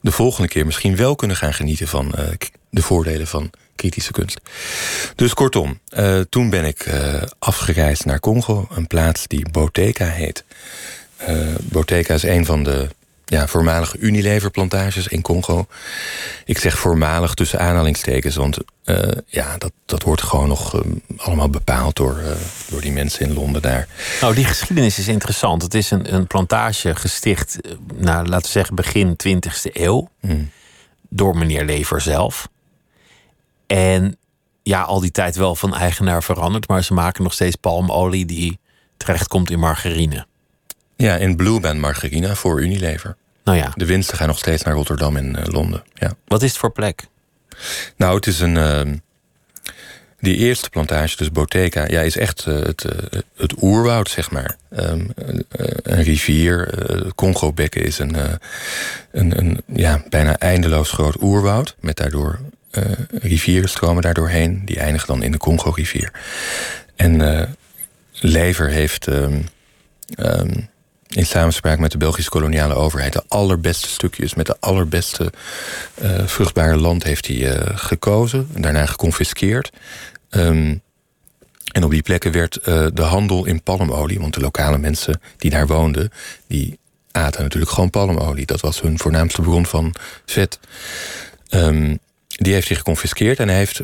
[0.00, 2.14] de volgende keer misschien wel kunnen gaan genieten van
[2.70, 4.40] de voordelen van kritische kunst.
[5.14, 10.44] Dus kortom, uh, toen ben ik uh, afgereisd naar Congo, een plaats die Boteka heet.
[11.28, 12.88] Uh, Boteka is een van de
[13.24, 15.66] ja, voormalige Unilever-plantages in Congo.
[16.44, 18.58] Ik zeg voormalig tussen aanhalingstekens, want
[19.26, 20.82] ja, dat, dat wordt gewoon nog
[21.16, 22.20] allemaal bepaald door,
[22.68, 23.88] door die mensen in Londen daar.
[24.20, 25.62] Nou, die geschiedenis is interessant.
[25.62, 27.58] Het is een, een plantage gesticht,
[27.94, 30.50] nou, laten we zeggen begin 20e eeuw, mm.
[31.08, 32.48] door meneer Lever zelf.
[33.68, 34.16] En
[34.62, 38.58] ja, al die tijd wel van eigenaar veranderd, maar ze maken nog steeds palmolie die
[38.96, 40.26] terechtkomt in margarine.
[40.96, 43.16] Ja, in Blueband margarine voor Unilever.
[43.44, 43.72] Nou ja.
[43.74, 45.82] De winsten gaan nog steeds naar Rotterdam en uh, Londen.
[45.94, 46.12] Ja.
[46.26, 47.06] Wat is het voor plek?
[47.96, 48.54] Nou, het is een.
[48.54, 48.80] Uh,
[50.20, 52.84] die eerste plantage, dus Boteca, ja, is echt uh, het,
[53.36, 54.56] het oerwoud, zeg maar.
[54.70, 55.10] Um,
[55.82, 58.16] een rivier, uh, Congo-bekken is een,
[59.10, 61.76] een, een ja, bijna eindeloos groot oerwoud.
[61.80, 62.38] Met daardoor
[62.72, 64.62] uh, rivieren stromen daar doorheen.
[64.64, 66.12] Die eindigen dan in de Congo-rivier.
[66.96, 67.42] En uh,
[68.12, 69.48] Lever heeft um,
[70.18, 70.68] um,
[71.08, 73.12] in samenspraak met de Belgische koloniale overheid...
[73.12, 75.32] de allerbeste stukjes met de allerbeste
[76.02, 78.48] uh, vruchtbare land heeft hij gekozen.
[78.54, 79.70] En daarna geconfiskeerd.
[80.30, 80.80] Um,
[81.72, 84.20] en op die plekken werd de handel in palmolie...
[84.20, 86.12] want de lokale mensen die daar woonden...
[86.46, 86.78] die
[87.12, 88.46] aten natuurlijk gewoon palmolie.
[88.46, 89.94] Dat was hun voornaamste bron van
[90.26, 90.58] vet.
[91.50, 91.98] Um,
[92.38, 93.78] die heeft hij geconfiskeerd en hij heeft,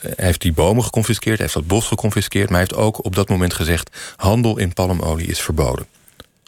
[0.00, 3.14] hij heeft die bomen geconfiskeerd, hij heeft dat bos geconfiskeerd, maar hij heeft ook op
[3.14, 5.86] dat moment gezegd: handel in palmolie is verboden.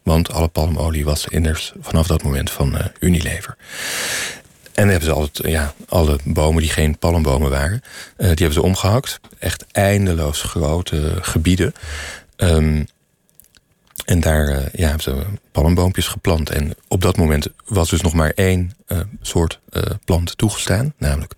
[0.02, 3.56] Want alle palmolie was immers vanaf dat moment van uh, Unilever.
[4.74, 8.62] En hebben ze altijd, ja, alle bomen die geen palmbomen waren, uh, die hebben ze
[8.62, 9.20] omgehakt.
[9.38, 11.72] Echt eindeloos grote gebieden.
[12.36, 12.86] Um,
[14.04, 16.50] en daar uh, ja, hebben ze palmboompjes geplant.
[16.50, 21.34] En op dat moment was dus nog maar één uh, soort uh, plant toegestaan, namelijk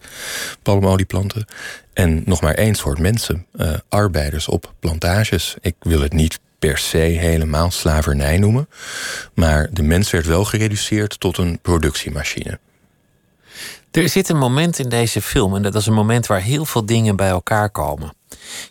[0.62, 1.44] palmolieplanten.
[1.92, 3.46] En nog maar één soort mensen,
[3.88, 5.56] arbeiders op plantages.
[5.60, 8.68] Ik wil het niet per se helemaal slavernij noemen,
[9.34, 12.58] maar de mens werd wel gereduceerd tot een productiemachine.
[13.90, 16.86] Er zit een moment in deze film, en dat is een moment waar heel veel
[16.86, 18.12] dingen bij elkaar komen.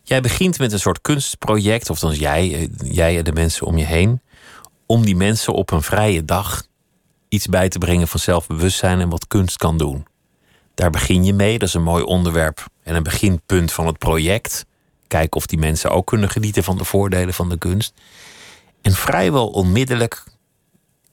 [0.04, 3.86] Jij begint met een soort kunstproject, of dan jij, jij en de mensen om je
[3.86, 4.22] heen,
[4.86, 6.64] om die mensen op een vrije dag
[7.30, 10.06] iets bij te brengen van zelfbewustzijn en wat kunst kan doen.
[10.74, 14.66] Daar begin je mee, dat is een mooi onderwerp en een beginpunt van het project.
[15.08, 17.94] Kijken of die mensen ook kunnen genieten van de voordelen van de kunst.
[18.82, 20.24] En vrijwel onmiddellijk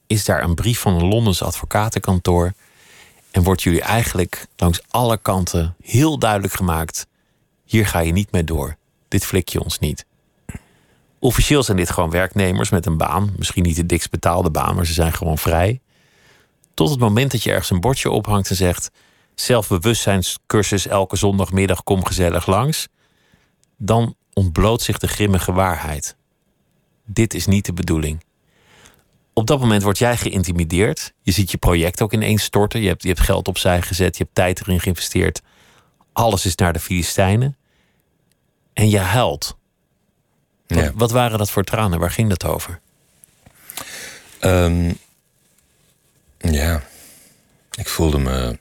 [0.07, 2.53] is daar een brief van een Londens advocatenkantoor.
[3.31, 7.07] En wordt jullie eigenlijk langs alle kanten heel duidelijk gemaakt:
[7.69, 8.75] hier ga je niet mee door.
[9.07, 10.05] Dit flik je ons niet.
[11.19, 13.33] Officieel zijn dit gewoon werknemers met een baan.
[13.37, 15.81] Misschien niet de dikst betaalde baan, maar ze zijn gewoon vrij.
[16.73, 18.91] Tot het moment dat je ergens een bordje ophangt en zegt:
[19.35, 22.87] zelfbewustzijnscursus elke zondagmiddag, kom gezellig langs.
[23.77, 26.15] Dan ontbloot zich de grimmige waarheid.
[27.05, 28.23] Dit is niet de bedoeling.
[29.33, 31.13] Op dat moment word jij geïntimideerd.
[31.21, 32.81] Je ziet je project ook ineens storten.
[32.81, 35.41] Je hebt, je hebt geld opzij gezet, je hebt tijd erin geïnvesteerd.
[36.19, 37.57] Alles is naar de Filistijnen.
[38.73, 39.57] En je huilt.
[40.67, 40.91] Wat, Ja.
[40.95, 41.99] wat waren dat voor tranen?
[41.99, 42.79] Waar ging dat over?
[44.41, 44.97] Um,
[46.37, 46.83] ja,
[47.75, 48.59] ik voelde me.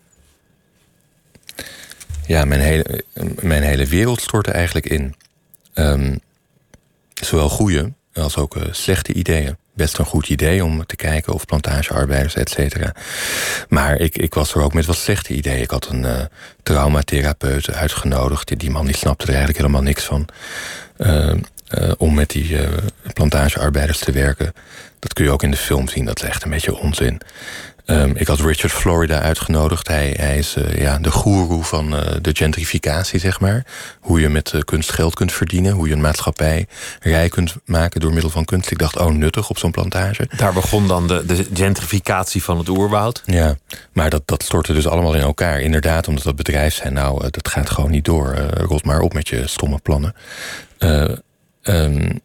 [2.26, 3.04] Ja, mijn hele,
[3.40, 5.14] mijn hele wereld stortte eigenlijk in.
[5.74, 6.20] Um,
[7.14, 9.56] zowel goede als ook uh, slechte ideeën.
[9.78, 12.92] Best een goed idee om te kijken of plantagearbeiders, et cetera.
[13.68, 15.62] Maar ik, ik was er ook met wat slechte ideeën.
[15.62, 16.20] Ik had een uh,
[16.62, 18.58] traumatherapeut uitgenodigd.
[18.58, 20.28] Die man die snapte er eigenlijk helemaal niks van.
[20.98, 21.34] Uh,
[21.70, 22.58] uh, om met die
[23.12, 24.52] plantagearbeiders te werken.
[24.98, 27.20] Dat kun je ook in de film zien, dat is echt een beetje onzin.
[27.90, 29.88] Um, ik had Richard Florida uitgenodigd.
[29.88, 33.64] Hij, hij is uh, ja, de goeroe van uh, de gentrificatie, zeg maar.
[34.00, 35.72] Hoe je met uh, kunst geld kunt verdienen.
[35.72, 36.66] Hoe je een maatschappij
[37.00, 38.70] rijk kunt maken door middel van kunst.
[38.70, 40.28] Ik dacht, oh, nuttig op zo'n plantage.
[40.36, 43.22] Daar begon dan de, de gentrificatie van het oerwoud.
[43.24, 43.56] Ja,
[43.92, 45.60] maar dat, dat stortte dus allemaal in elkaar.
[45.60, 48.34] Inderdaad, omdat dat bedrijf zijn, nou, dat gaat gewoon niet door.
[48.54, 50.14] rot maar op met je stomme plannen.
[51.62, 52.20] Um,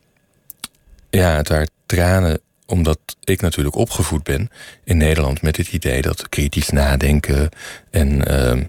[1.09, 4.49] ja, het waren tranen omdat ik natuurlijk opgevoed ben
[4.83, 7.49] in Nederland met het idee dat kritisch nadenken
[7.91, 8.63] en uh,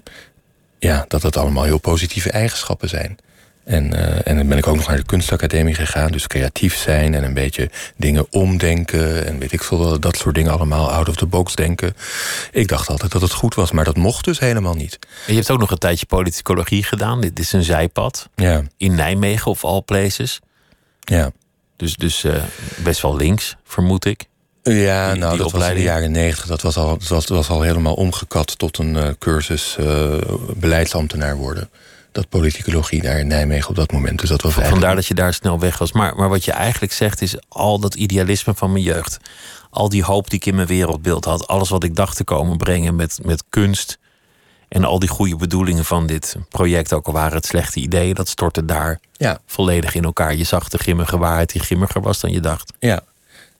[0.79, 3.19] ja, dat dat allemaal heel positieve eigenschappen zijn.
[3.65, 6.11] En, uh, en dan ben ik ook nog naar de kunstacademie gegaan.
[6.11, 9.27] Dus creatief zijn en een beetje dingen omdenken.
[9.27, 11.95] En weet ik veel, dat soort dingen allemaal out of the box denken.
[12.53, 14.99] Ik dacht altijd dat het goed was, maar dat mocht dus helemaal niet.
[15.01, 17.21] En je hebt ook nog een tijdje politicologie gedaan.
[17.21, 18.29] Dit is een zijpad.
[18.35, 18.63] Ja.
[18.77, 20.41] In Nijmegen of all places.
[21.01, 21.33] Ja.
[21.85, 22.43] Dus, dus uh,
[22.77, 24.25] best wel links, vermoed ik.
[24.63, 26.47] Ja, die, nou, die dat was in de jaren negentig.
[26.47, 30.17] Dat was al, dat was, was al helemaal omgekat tot een uh, cursus uh,
[30.57, 31.71] beleidsambtenaar worden.
[32.13, 34.21] Dat politicologie daar in Nijmegen op dat moment.
[34.21, 34.97] Dus dat was Vandaar eigenlijk...
[34.97, 35.93] dat je daar snel weg was.
[35.93, 39.19] Maar, maar wat je eigenlijk zegt is al dat idealisme van mijn jeugd.
[39.71, 41.47] Al die hoop die ik in mijn wereldbeeld had.
[41.47, 43.99] Alles wat ik dacht te komen brengen met, met kunst.
[44.75, 48.29] En al die goede bedoelingen van dit project, ook al waren het slechte ideeën, dat
[48.29, 49.41] stortte daar ja.
[49.47, 50.35] volledig in elkaar.
[50.35, 52.73] Je zag de grimmige waarheid die grimmiger was dan je dacht.
[52.79, 53.01] Ja,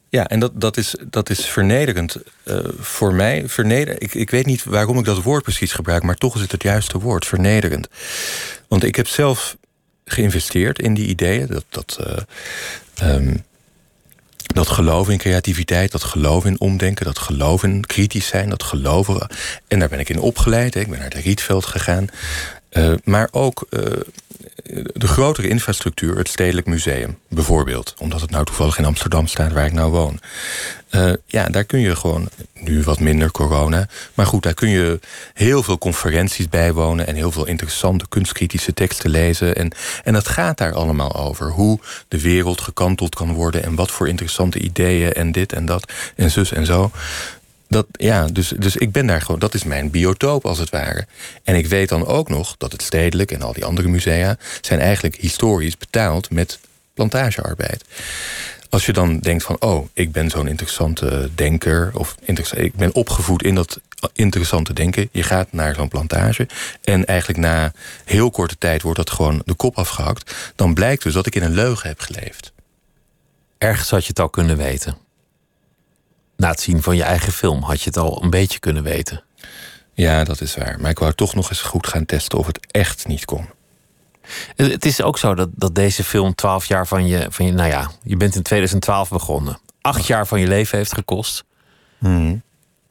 [0.09, 3.49] ja en dat, dat, is, dat is vernederend uh, voor mij.
[3.49, 6.53] Verneder, ik, ik weet niet waarom ik dat woord precies gebruik, maar toch is het
[6.53, 7.89] het juiste woord, vernederend.
[8.69, 9.57] Want ik heb zelf
[10.05, 11.47] geïnvesteerd in die ideeën.
[11.47, 11.99] Dat, dat,
[13.01, 13.45] uh, um,
[14.55, 19.29] dat geloof in creativiteit, dat geloof in omdenken, dat geloof in kritisch zijn, dat geloven.
[19.69, 20.75] En daar ben ik in opgeleid.
[20.75, 20.81] Hè.
[20.81, 22.07] Ik ben naar de Rietveld gegaan.
[22.77, 23.81] Uh, maar ook uh,
[24.93, 27.95] de grotere infrastructuur, het Stedelijk Museum, bijvoorbeeld.
[27.99, 30.21] Omdat het nou toevallig in Amsterdam staat waar ik nou woon.
[30.91, 33.89] Uh, ja, daar kun je gewoon, nu wat minder corona...
[34.15, 35.01] maar goed, daar kun je
[35.35, 37.07] heel veel conferenties bijwonen...
[37.07, 39.57] en heel veel interessante kunstkritische teksten lezen.
[39.57, 39.73] En,
[40.05, 41.51] en dat gaat daar allemaal over.
[41.51, 43.65] Hoe de wereld gekanteld kan worden...
[43.65, 46.91] en wat voor interessante ideeën en dit en dat en zus en zo.
[47.69, 51.07] Dat, ja, dus, dus ik ben daar gewoon, dat is mijn biotoop als het ware.
[51.43, 54.81] En ik weet dan ook nog dat het stedelijk en al die andere musea zijn
[54.81, 56.59] eigenlijk historisch betaald met
[56.95, 57.85] plantagearbeid.
[58.71, 62.17] Als je dan denkt van, oh, ik ben zo'n interessante denker, of
[62.55, 63.81] ik ben opgevoed in dat
[64.13, 65.09] interessante denken.
[65.13, 66.49] Je gaat naar zo'n plantage
[66.83, 67.73] en eigenlijk na
[68.05, 70.35] heel korte tijd wordt dat gewoon de kop afgehakt.
[70.57, 72.53] Dan blijkt dus dat ik in een leugen heb geleefd.
[73.59, 75.04] Ergens had je het al kunnen weten
[76.37, 79.23] na het zien van je eigen film had je het al een beetje kunnen weten.
[79.93, 80.81] Ja, dat is waar.
[80.81, 83.49] Maar ik wou toch nog eens goed gaan testen of het echt niet kon.
[84.57, 87.53] Het is ook zo dat, dat deze film twaalf jaar van je, van je...
[87.53, 89.59] Nou ja, je bent in 2012 begonnen.
[89.81, 91.45] Acht jaar van je leven heeft gekost.
[91.99, 92.43] Hmm.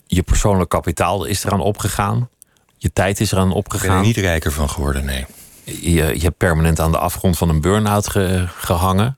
[0.08, 2.30] Je persoonlijk kapitaal is eraan opgegaan.
[2.78, 3.86] Je tijd is eraan opgegaan.
[3.86, 5.26] Ik ben er niet rijker van geworden, nee.
[5.64, 8.10] Je, je hebt permanent aan de afgrond van een burn-out
[8.58, 9.18] gehangen.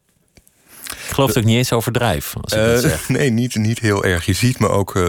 [0.91, 2.33] Ik geloof dat ik niet eens overdrijf.
[2.41, 3.09] Als ik uh, zeg.
[3.17, 4.25] Nee, niet, niet heel erg.
[4.25, 5.07] Je ziet me ook uh,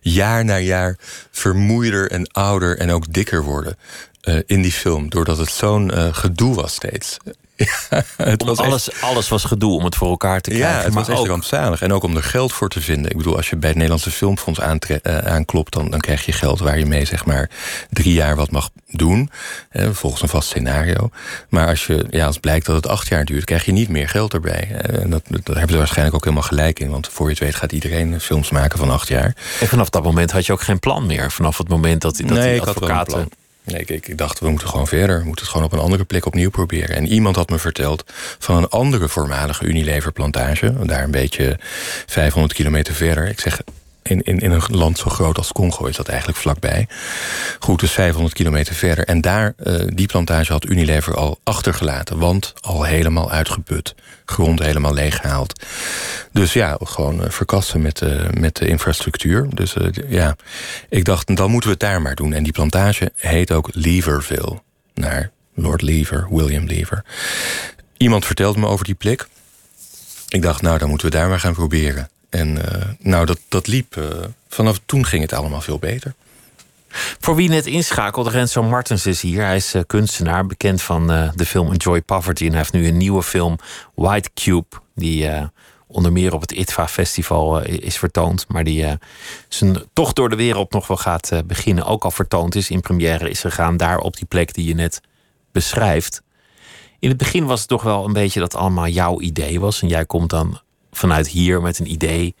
[0.00, 0.96] jaar na jaar
[1.30, 3.76] vermoeider en ouder en ook dikker worden.
[4.22, 5.10] Uh, in die film.
[5.10, 7.16] Doordat het zo'n gedoe was steeds.
[7.58, 9.02] Ja, het was alles, echt...
[9.02, 10.78] alles was gedoe om het voor elkaar te krijgen.
[10.78, 11.26] Ja, het was echt ook...
[11.26, 11.82] rampzalig.
[11.82, 13.10] En ook om er geld voor te vinden.
[13.10, 15.00] Ik bedoel, als je bij het Nederlandse Filmfonds aantre...
[15.02, 15.72] uh, aanklopt...
[15.72, 17.50] Dan, dan krijg je geld waar je mee zeg maar
[17.90, 19.30] drie jaar wat mag doen.
[19.68, 21.10] Hè, volgens een vast scenario.
[21.48, 23.44] Maar als, je, ja, als blijkt dat het acht jaar duurt...
[23.44, 24.70] krijg je niet meer geld erbij.
[24.70, 26.90] En dat, daar hebben ze waarschijnlijk ook helemaal gelijk in.
[26.90, 29.34] Want voor je het weet gaat iedereen films maken van acht jaar.
[29.60, 31.30] En vanaf dat moment had je ook geen plan meer?
[31.30, 33.28] Vanaf het moment dat, dat nee, die advocaten...
[33.68, 35.18] Nee, ik, ik, dacht, we moeten gewoon verder.
[35.18, 36.96] We moeten het gewoon op een andere plek opnieuw proberen.
[36.96, 38.04] En iemand had me verteld
[38.38, 40.86] van een andere voormalige Unilever-plantage.
[40.86, 41.58] Daar een beetje
[42.06, 43.28] 500 kilometer verder.
[43.28, 43.60] Ik zeg,
[44.08, 46.88] in, in, in een land zo groot als Congo is dat eigenlijk vlakbij.
[47.58, 49.04] Goed, dus 500 kilometer verder.
[49.04, 52.18] En daar, uh, die plantage had Unilever al achtergelaten.
[52.18, 53.94] Want al helemaal uitgeput.
[54.24, 55.64] Grond helemaal leeggehaald.
[56.32, 59.46] Dus ja, gewoon uh, verkassen met, uh, met de infrastructuur.
[59.54, 59.74] Dus
[60.08, 60.36] ja,
[60.88, 62.32] ik dacht, dan moeten we het daar maar doen.
[62.32, 64.62] En die plantage heet ook Leverville.
[64.94, 67.04] Naar Lord Lever, William Lever.
[67.96, 69.26] Iemand vertelde me over die plek.
[70.28, 72.08] Ik dacht, nou, dan moeten we daar maar gaan proberen.
[72.30, 73.96] En uh, nou, dat, dat liep.
[73.96, 74.04] Uh,
[74.48, 76.14] vanaf toen ging het allemaal veel beter.
[77.20, 79.44] Voor wie net inschakelt, Renzo Martens is hier.
[79.44, 82.44] Hij is uh, kunstenaar, bekend van de film Enjoy Poverty.
[82.44, 83.56] En hij heeft nu een nieuwe film,
[83.94, 84.66] White Cube.
[84.94, 85.30] Die
[85.86, 88.44] onder meer op het ITVA-festival is vertoond.
[88.48, 88.86] Maar die
[89.48, 91.84] zijn toch door de wereld nog wel gaat beginnen.
[91.84, 95.00] Ook al vertoond is, in première is gegaan daar op die plek die je net
[95.52, 96.22] beschrijft.
[96.98, 99.82] In het begin was het toch wel een beetje dat allemaal jouw idee was.
[99.82, 100.60] En jij komt dan
[100.92, 102.34] vanuit hier met een idee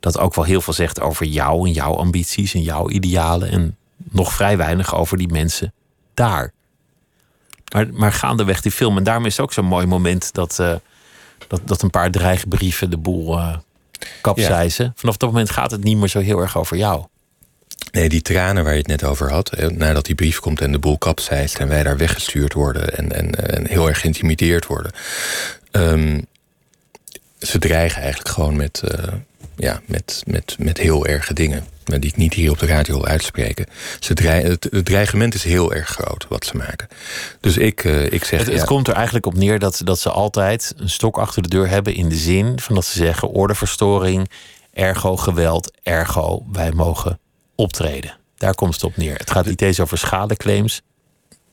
[0.00, 3.50] dat ook wel heel veel zegt over jou en jouw ambities en jouw idealen.
[3.50, 5.72] En nog vrij weinig over die mensen
[6.14, 6.52] daar.
[7.72, 8.96] Maar, maar gaandeweg die film.
[8.96, 10.74] En daarom is het ook zo'n mooi moment dat, uh,
[11.46, 13.56] dat, dat een paar dreigbrieven de boel uh,
[14.20, 14.92] kapseizen.
[14.96, 17.04] Vanaf dat moment gaat het niet meer zo heel erg over jou.
[17.90, 19.50] Nee, die tranen waar je het net over had.
[19.70, 23.50] Nadat die brief komt en de boel kapseist en wij daar weggestuurd worden en, en,
[23.54, 24.92] en heel erg geïntimideerd worden.
[25.72, 26.26] Um,
[27.38, 29.12] ze dreigen eigenlijk gewoon met, uh,
[29.56, 31.66] ja, met, met, met heel erge dingen.
[31.84, 33.66] Die ik niet hier op de radio wil uitspreken.
[34.00, 36.88] Ze dreigen, het, het, dreigement is heel erg groot wat ze maken.
[37.40, 38.38] Dus ik, uh, ik zeg.
[38.44, 41.48] Het, het komt er eigenlijk op neer dat, dat ze altijd een stok achter de
[41.48, 41.94] deur hebben.
[41.94, 44.30] in de zin van dat ze zeggen: ordeverstoring,
[44.72, 47.18] ergo geweld, ergo wij mogen
[47.54, 48.16] optreden.
[48.36, 49.16] Daar komt het op neer.
[49.16, 50.82] Het gaat niet eens over schadeclaims.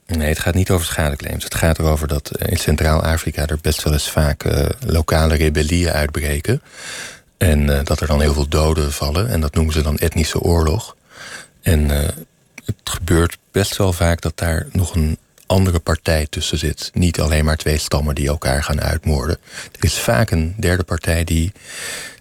[0.08, 1.44] Nee, het gaat niet over schadeclaims.
[1.44, 5.92] Het gaat erover dat eh, in Centraal-Afrika er best wel eens vaak uh, lokale rebellieën
[5.92, 6.62] uitbreken.
[7.38, 9.30] En uh, dat er dan heel veel doden vallen.
[9.30, 10.96] En dat noemen ze dan etnische oorlog.
[11.62, 11.90] En
[12.66, 16.90] het gebeurt best wel vaak dat daar nog een andere partij tussen zit.
[16.94, 19.38] Niet alleen maar twee stammen die elkaar gaan uitmoorden.
[19.72, 21.52] Er is vaak een derde partij die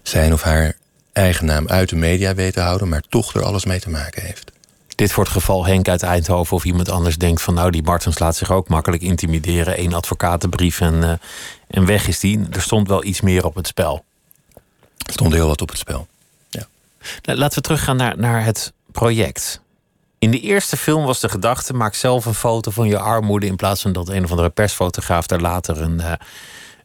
[0.03, 0.75] zijn of haar
[1.13, 4.21] eigen naam uit de media weet te houden, maar toch er alles mee te maken
[4.21, 4.51] heeft.
[4.95, 8.19] Dit voor het geval Henk uit Eindhoven of iemand anders denkt van nou die Martens
[8.19, 9.79] laat zich ook makkelijk intimideren.
[9.79, 11.11] Eén advocatenbrief en, uh,
[11.67, 12.47] en weg is die.
[12.51, 14.05] Er stond wel iets meer op het spel.
[15.05, 16.07] Er stond heel wat op het spel.
[16.49, 16.67] Ja.
[17.21, 19.61] Nou, laten we teruggaan naar, naar het project.
[20.19, 23.45] In de eerste film was de gedachte: maak zelf een foto van je armoede.
[23.45, 26.11] In plaats van dat een of andere persfotograaf daar later een, uh,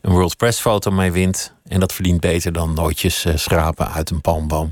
[0.00, 1.52] een World Press foto mee wint.
[1.68, 4.70] En dat verdient beter dan nootjes uh, schrapen uit een palmboom.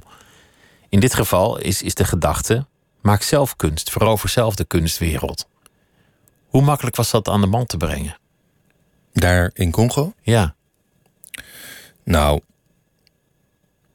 [0.88, 2.66] In dit geval is, is de gedachte:
[3.01, 5.49] maak zelf kunst, verover zelf de kunstwereld.
[6.49, 8.19] Hoe makkelijk was dat aan de man te brengen?
[9.13, 10.13] Daar in Congo?
[10.23, 10.55] Ja.
[12.05, 12.41] Nou,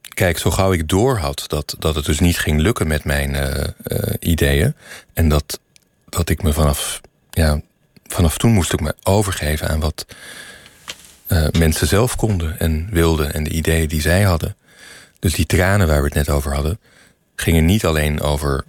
[0.08, 3.34] kijk, zo gauw ik door had dat, dat het dus niet ging lukken met mijn
[3.34, 4.74] uh, uh, ideeën.
[5.12, 5.60] En dat,
[6.08, 7.60] dat ik me vanaf, ja,
[8.06, 10.06] vanaf toen moest ik me overgeven aan wat
[11.28, 14.56] uh, mensen zelf konden en wilden en de ideeën die zij hadden.
[15.18, 16.80] Dus die tranen waar we het net over hadden,
[17.36, 18.64] gingen niet alleen over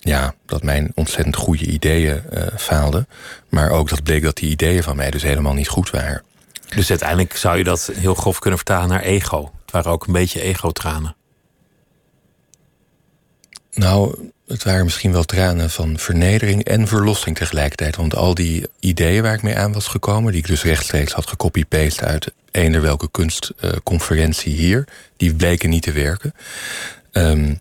[0.00, 3.08] ja, dat mijn ontzettend goede ideeën uh, faalden.
[3.48, 6.22] Maar ook dat bleek dat die ideeën van mij dus helemaal niet goed waren.
[6.68, 9.52] Dus uiteindelijk zou je dat heel grof kunnen vertalen naar ego.
[9.62, 11.16] Het waren ook een beetje ego-tranen.
[13.72, 17.96] Nou, het waren misschien wel tranen van vernedering en verlossing tegelijkertijd.
[17.96, 21.26] Want al die ideeën waar ik mee aan was gekomen, die ik dus rechtstreeks had
[21.26, 24.84] gecopy-paste uit eender welke kunstconferentie hier,
[25.16, 26.34] die bleken niet te werken.
[27.12, 27.60] Um,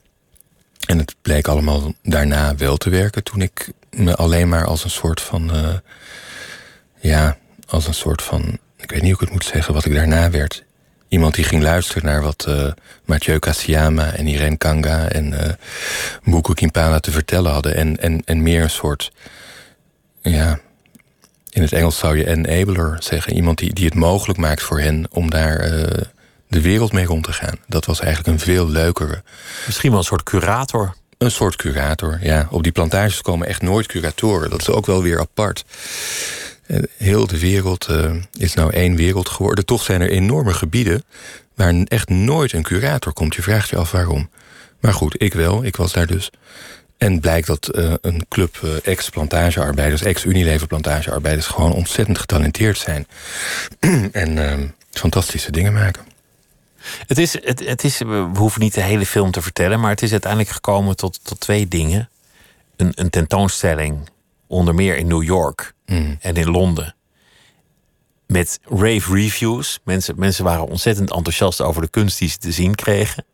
[0.90, 4.90] en het bleek allemaal daarna wel te werken toen ik me alleen maar als een
[4.90, 5.56] soort van.
[5.56, 5.74] Uh,
[7.00, 8.58] ja, als een soort van.
[8.78, 10.64] Ik weet niet hoe ik het moet zeggen, wat ik daarna werd.
[11.08, 12.72] Iemand die ging luisteren naar wat uh,
[13.06, 15.40] Mathieu Kassiama en Irene Kanga en uh,
[16.24, 17.76] Mbuku Kimpala te vertellen hadden.
[17.76, 19.12] En, en, en meer een soort.
[20.22, 20.60] Ja,
[21.50, 23.34] in het Engels zou je enabler zeggen.
[23.34, 25.62] Iemand die, die het mogelijk maakt voor hen om daar
[26.50, 27.56] de wereld mee rond te gaan.
[27.68, 29.24] Dat was eigenlijk een veel leukere.
[29.66, 30.96] Misschien wel een soort curator.
[31.18, 32.48] Een soort curator, ja.
[32.52, 34.50] Op die plantages komen echt nooit curatoren.
[34.50, 35.66] Dat is ook wel weer apart.
[36.98, 39.66] Heel de wereld uh, is nou één wereld geworden.
[39.66, 41.04] Toch zijn er enorme gebieden
[41.56, 43.36] waar echt nooit een curator komt.
[43.36, 44.30] Je vraagt je af waarom.
[44.80, 45.64] Maar goed, ik wel.
[45.64, 46.32] Ik was daar dus.
[46.98, 51.48] En blijkt dat uh, een club uh, ex-plantagearbeiders, ex-Unilever plantagearbeiders...
[51.48, 53.08] gewoon ontzettend getalenteerd zijn.
[54.12, 56.09] en fantastische dingen maken.
[57.08, 60.02] Het is, het, het is, we hoeven niet de hele film te vertellen, maar het
[60.02, 62.10] is uiteindelijk gekomen tot, tot twee dingen.
[62.76, 64.10] Een, een tentoonstelling,
[64.48, 66.18] onder meer in New York mm.
[66.22, 66.96] en in Londen.
[68.28, 69.80] Met rave reviews.
[69.84, 73.26] Mensen, mensen waren ontzettend enthousiast over de kunst die ze te zien kregen.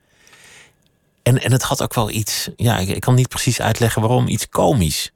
[1.23, 4.27] En, en het had ook wel iets, ja, ik, ik kan niet precies uitleggen waarom,
[4.27, 5.11] iets komisch.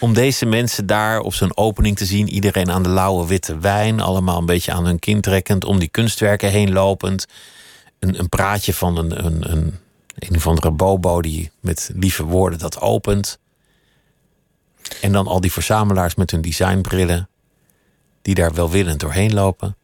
[0.00, 2.28] Om deze mensen daar op zo'n opening te zien.
[2.28, 4.00] Iedereen aan de lauwe witte wijn.
[4.00, 5.64] Allemaal een beetje aan hun kin trekkend.
[5.64, 7.26] Om die kunstwerken heen lopend.
[7.98, 9.78] Een, een praatje van een, een, een,
[10.18, 13.38] een of andere bobo die met lieve woorden dat opent.
[15.00, 17.28] En dan al die verzamelaars met hun designbrillen.
[18.22, 19.76] Die daar welwillend doorheen lopen.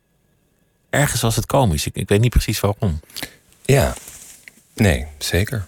[0.91, 1.87] Ergens was het komisch.
[1.87, 3.01] Ik, ik weet niet precies waarom.
[3.65, 3.95] Ja,
[4.75, 5.67] nee, zeker.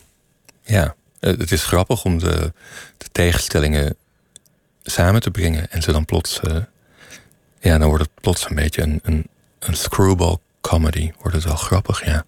[0.62, 2.52] Ja, het is grappig om de,
[2.96, 3.96] de tegenstellingen
[4.82, 5.70] samen te brengen.
[5.70, 6.56] En ze dan plots, uh,
[7.60, 9.26] ja, dan wordt het plots een beetje een, een,
[9.58, 12.24] een screwball comedy wordt het wel grappig, ja.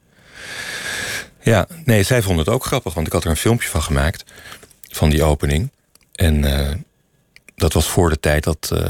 [1.40, 4.24] Ja, nee, zij vond het ook grappig, want ik had er een filmpje van gemaakt.
[4.88, 5.70] Van die opening.
[6.12, 6.70] En uh,
[7.54, 8.86] dat was voor de tijd dat, uh,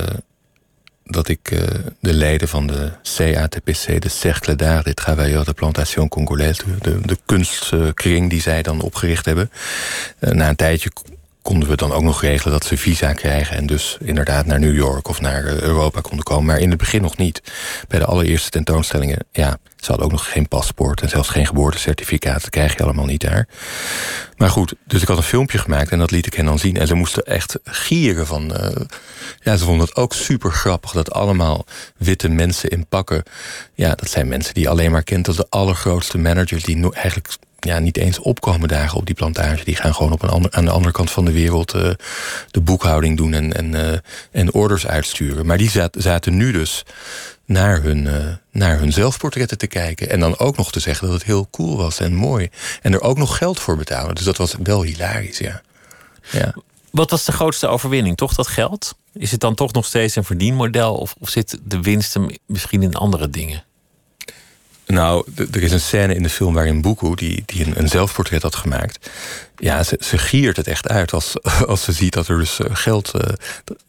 [1.04, 1.48] dat ik
[2.00, 7.18] de leden van de CATPC, de Cercle d'Art des Travailleurs de Plantation Congolaise, de, de
[7.26, 9.50] kunstkring die zij dan opgericht hebben.
[10.18, 10.90] na een tijdje
[11.42, 13.56] konden we dan ook nog regelen dat ze visa krijgen...
[13.56, 16.44] en dus inderdaad naar New York of naar eh, Europa konden komen.
[16.44, 17.42] Maar in het begin nog niet.
[17.88, 21.00] Bij de allereerste tentoonstellingen, ja, ze hadden ook nog geen paspoort...
[21.00, 23.48] en zelfs geen geboortecertificaat, dat krijg je allemaal niet daar.
[24.36, 26.76] Maar goed, dus ik had een filmpje gemaakt en dat liet ik hen dan zien.
[26.76, 28.52] En ze moesten echt gieren van...
[28.52, 28.68] Uh,
[29.40, 31.64] ja, ze vonden het ook super grappig dat allemaal
[31.96, 33.22] witte mensen in pakken...
[33.74, 36.62] ja, dat zijn mensen die alleen maar kent als de allergrootste managers...
[36.64, 37.28] die eigenlijk
[37.64, 39.64] ja, niet eens opkomen dagen op die plantage.
[39.64, 41.90] Die gaan gewoon op een ander, aan de andere kant van de wereld uh,
[42.50, 43.92] de boekhouding doen en, en, uh,
[44.30, 45.46] en orders uitsturen.
[45.46, 46.84] Maar die zat, zaten nu dus
[47.44, 50.10] naar hun, uh, naar hun zelfportretten te kijken.
[50.10, 52.50] En dan ook nog te zeggen dat het heel cool was en mooi.
[52.82, 54.14] En er ook nog geld voor betalen.
[54.14, 55.62] Dus dat was wel hilarisch, ja.
[56.30, 56.54] ja.
[56.90, 58.16] Wat was de grootste overwinning?
[58.16, 58.94] Toch dat geld?
[59.12, 60.94] Is het dan toch nog steeds een verdienmodel?
[60.94, 63.64] Of, of zit de winst misschien in andere dingen?
[64.92, 68.42] Nou, er is een scène in de film waarin Boekoe, die, die een, een, zelfportret
[68.42, 69.10] had gemaakt...
[69.58, 72.66] ja, ze, ze giert het echt uit als, als ze ziet dat er dus eh,
[72.72, 73.12] geld...
[73.14, 73.22] Uh,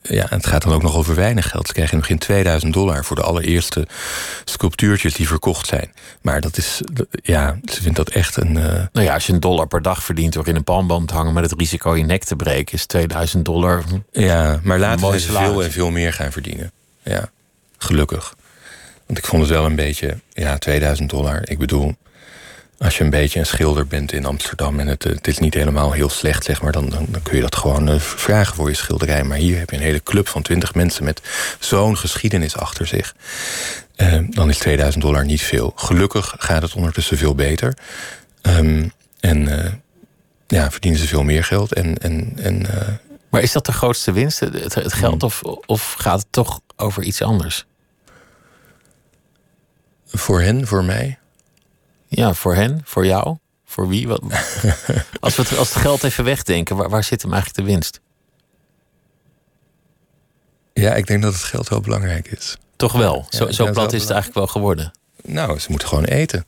[0.02, 1.68] ja, het gaat dan ook nog over weinig geld.
[1.68, 3.88] Ze krijgen in het begin 2000 dollar voor de allereerste
[4.46, 5.92] sculptuurtjes die verkocht zijn.
[6.22, 6.82] Maar dat is,
[7.24, 8.56] ja, ze vindt dat echt een...
[8.56, 8.64] Uh...
[8.92, 11.34] Nou ja, als je een dollar per dag verdient door in een palmboom te hangen...
[11.34, 13.84] met het risico je nek te breken, is 2000 dollar...
[14.12, 16.72] Ja, maar later ze veel en veel meer gaan verdienen.
[17.02, 17.30] Ja,
[17.78, 18.36] gelukkig.
[19.06, 21.42] Want ik vond het wel een beetje, ja, 2000 dollar.
[21.44, 21.96] Ik bedoel,
[22.78, 25.92] als je een beetje een schilder bent in Amsterdam en het, het is niet helemaal
[25.92, 28.76] heel slecht, zeg maar, dan, dan, dan kun je dat gewoon uh, vragen voor je
[28.76, 29.24] schilderij.
[29.24, 31.22] Maar hier heb je een hele club van 20 mensen met
[31.60, 33.16] zo'n geschiedenis achter zich.
[33.98, 35.74] Uh, dan is 2000 dollar niet veel.
[35.76, 37.78] Gelukkig gaat het ondertussen veel beter.
[38.42, 39.66] Um, en uh,
[40.48, 41.74] ja, verdienen ze veel meer geld.
[41.74, 42.66] En, en, en,
[43.30, 45.30] maar is dat de grootste winst, het, het geld, hmm.
[45.30, 47.66] of, of gaat het toch over iets anders?
[50.18, 51.20] Voor hen, voor mij?
[52.08, 54.08] Ja, voor hen, voor jou, voor wie?
[54.08, 54.22] Wat,
[55.20, 58.00] als we het, als het geld even wegdenken, waar, waar zit hem eigenlijk de winst?
[60.74, 62.58] Ja, ik denk dat het geld wel belangrijk is.
[62.76, 63.26] Toch wel?
[63.30, 64.92] Zo, zo plat is het eigenlijk wel geworden.
[65.24, 66.46] Nou, ze moeten gewoon eten.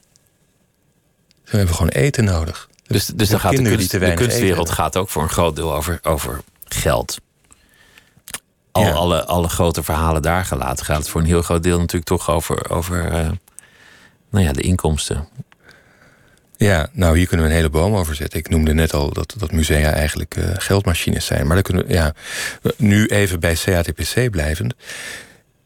[1.43, 2.69] Ze hebben gewoon eten nodig.
[2.87, 5.99] Dus, dus dan gaat de, kunst, de kunstwereld gaat ook voor een groot deel over,
[6.03, 7.17] over geld.
[8.71, 12.05] Al, alle, alle grote verhalen daar gelaten gaat het voor een heel groot deel natuurlijk
[12.05, 13.29] toch over, over uh,
[14.29, 15.27] nou ja, de inkomsten.
[16.57, 18.39] Ja, nou hier kunnen we een hele boom over zetten.
[18.39, 21.45] Ik noemde net al dat, dat musea eigenlijk uh, geldmachines zijn.
[21.45, 22.13] Maar dan kunnen we, ja,
[22.77, 24.73] nu even bij CATPC blijvend.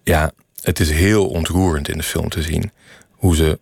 [0.03, 0.31] Ja,
[0.61, 2.71] het is heel ontroerend in de film te zien
[3.11, 3.59] hoe ze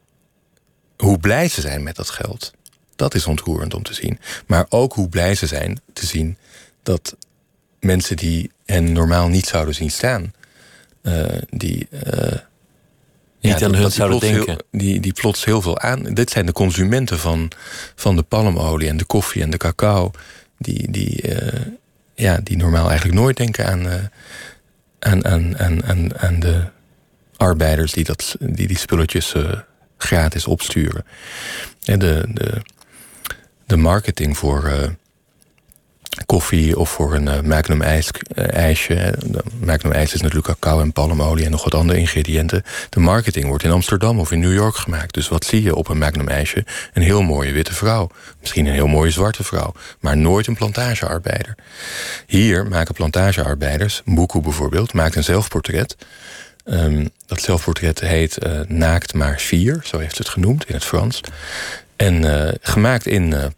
[0.97, 2.53] hoe blij ze zijn met dat geld.
[2.95, 4.19] Dat is ontroerend om te zien.
[4.47, 6.37] Maar ook hoe blij ze zijn te zien
[6.83, 7.17] dat
[7.79, 10.33] mensen die hen normaal niet zouden zien staan,
[11.01, 12.37] uh, die uh,
[13.53, 14.45] niet aan hun zouden denken.
[14.45, 16.03] Heel, die, die plots heel veel aan.
[16.03, 17.51] Dit zijn de consumenten van,
[17.95, 20.11] van de palmolie en de koffie en de cacao.
[20.57, 21.61] Die, die, uh,
[22.15, 23.93] ja, die normaal eigenlijk nooit denken aan, uh,
[24.99, 26.63] aan, aan, aan, aan, aan de
[27.37, 29.51] arbeiders die dat, die, die spulletjes uh,
[29.97, 31.05] gratis opsturen.
[31.83, 32.61] En de, de,
[33.65, 34.95] de marketing voor
[36.25, 39.13] koffie of voor een uh, Magnum ijs, uh, ijsje.
[39.59, 42.63] Magnum ijs is natuurlijk cacao en palmolie en nog wat andere ingrediënten.
[42.89, 45.13] De marketing wordt in Amsterdam of in New York gemaakt.
[45.13, 46.65] Dus wat zie je op een Magnum ijsje?
[46.93, 48.09] Een heel mooie witte vrouw.
[48.39, 49.73] Misschien een heel mooie zwarte vrouw.
[49.99, 51.55] Maar nooit een plantagearbeider.
[52.25, 55.95] Hier maken plantagearbeiders, Mbuku bijvoorbeeld, maakt een zelfportret.
[56.65, 58.37] Um, dat zelfportret heet
[58.67, 61.21] Naakt maar vier, zo heeft het genoemd in het Frans.
[61.95, 62.23] En
[62.61, 63.53] gemaakt in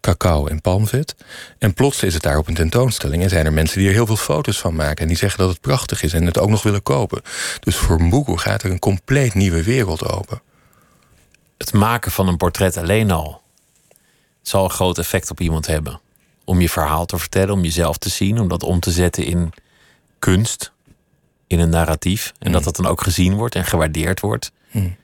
[0.00, 1.14] cacao en palmvet.
[1.58, 4.06] En plots is het daar op een tentoonstelling en zijn er mensen die er heel
[4.06, 6.62] veel foto's van maken en die zeggen dat het prachtig is en het ook nog
[6.62, 7.22] willen kopen.
[7.60, 10.42] Dus voor Mbuku gaat er een compleet nieuwe wereld open.
[11.58, 13.42] Het maken van een portret alleen al
[14.42, 16.00] zal een groot effect op iemand hebben.
[16.44, 19.52] Om je verhaal te vertellen, om jezelf te zien, om dat om te zetten in
[20.18, 20.72] kunst,
[21.46, 22.32] in een narratief.
[22.38, 22.66] En dat mm.
[22.66, 24.52] dat dan ook gezien wordt en gewaardeerd wordt.
[24.70, 24.96] Mm.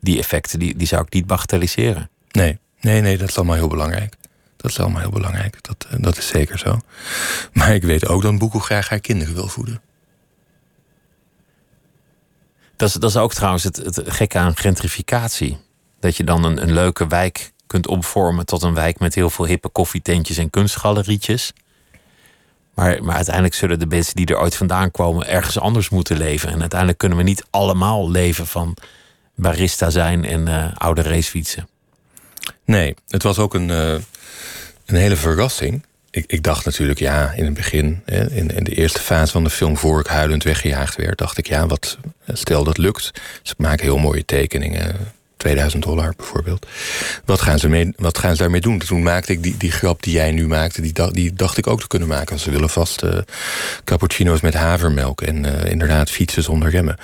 [0.00, 2.10] Die effecten die, die zou ik niet bagatelliseren.
[2.30, 2.58] Nee.
[2.82, 4.14] Nee, nee, dat is allemaal heel belangrijk.
[4.56, 5.62] Dat is allemaal heel belangrijk.
[5.62, 6.78] Dat, eh, dat is zeker zo.
[7.52, 9.80] Maar ik weet ook dat Boekel graag haar kinderen wil voeden.
[12.76, 15.58] Dat is, dat is ook trouwens het, het gekke aan gentrificatie.
[16.00, 19.46] Dat je dan een, een leuke wijk kunt omvormen tot een wijk met heel veel
[19.46, 21.52] hippe koffietentjes en kunstgalerietjes.
[22.74, 26.48] Maar, maar uiteindelijk zullen de mensen die er ooit vandaan komen ergens anders moeten leven.
[26.50, 28.76] En uiteindelijk kunnen we niet allemaal leven van
[29.34, 31.68] barista zijn en uh, oude racefietsen.
[32.64, 33.94] Nee, het was ook een, uh,
[34.86, 35.82] een hele verrassing.
[36.10, 39.44] Ik, ik, dacht natuurlijk, ja, in het begin, hè, in, in, de eerste fase van
[39.44, 43.10] de film, voor ik huilend weggejaagd werd, dacht ik, ja, wat, stel dat lukt.
[43.42, 44.96] Ze maken heel mooie tekeningen
[45.42, 46.66] 2000 dollar bijvoorbeeld.
[47.24, 48.78] Wat gaan ze, mee, wat gaan ze daarmee doen?
[48.78, 51.80] Toen maakte ik die, die grap die jij nu maakte, die, die dacht ik ook
[51.80, 52.38] te kunnen maken.
[52.38, 53.18] Ze willen vast uh,
[53.84, 56.96] cappuccino's met havermelk en uh, inderdaad fietsen zonder remmen.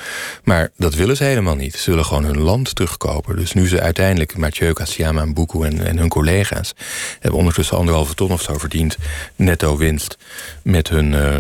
[0.45, 1.75] Maar dat willen ze helemaal niet.
[1.75, 3.37] Ze willen gewoon hun land terugkopen.
[3.37, 6.75] Dus nu ze uiteindelijk, Mathieu Kassiama en Boekoe en, en hun collega's...
[7.21, 8.97] hebben ondertussen anderhalve ton of zo verdiend,
[9.37, 10.17] netto winst,
[10.63, 11.37] met hun, uh,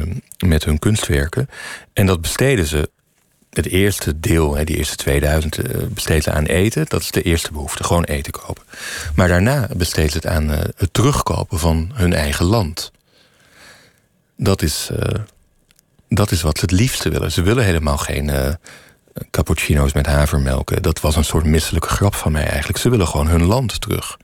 [0.47, 1.49] met hun kunstwerken.
[1.93, 2.91] En dat besteden ze
[3.53, 6.87] het eerste deel, die eerste 2000, eh, besteedt ze aan eten.
[6.89, 8.63] Dat is de eerste behoefte, gewoon eten kopen.
[9.15, 12.93] Maar daarna besteedt ze het aan eh, het terugkopen van hun eigen land.
[14.37, 15.21] Dat is, eh,
[16.09, 17.33] dat is wat ze het liefste willen.
[17.33, 18.57] Ze willen helemaal geen
[19.31, 20.83] cappuccino's met havermelk.
[20.83, 22.79] Dat was een soort misselijke grap van mij eigenlijk.
[22.79, 24.17] Ze willen gewoon hun land terug.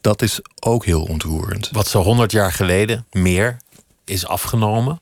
[0.00, 1.68] Dat is ook heel ontroerend.
[1.72, 3.56] Wat zo 100 jaar geleden meer
[4.04, 5.00] is afgenomen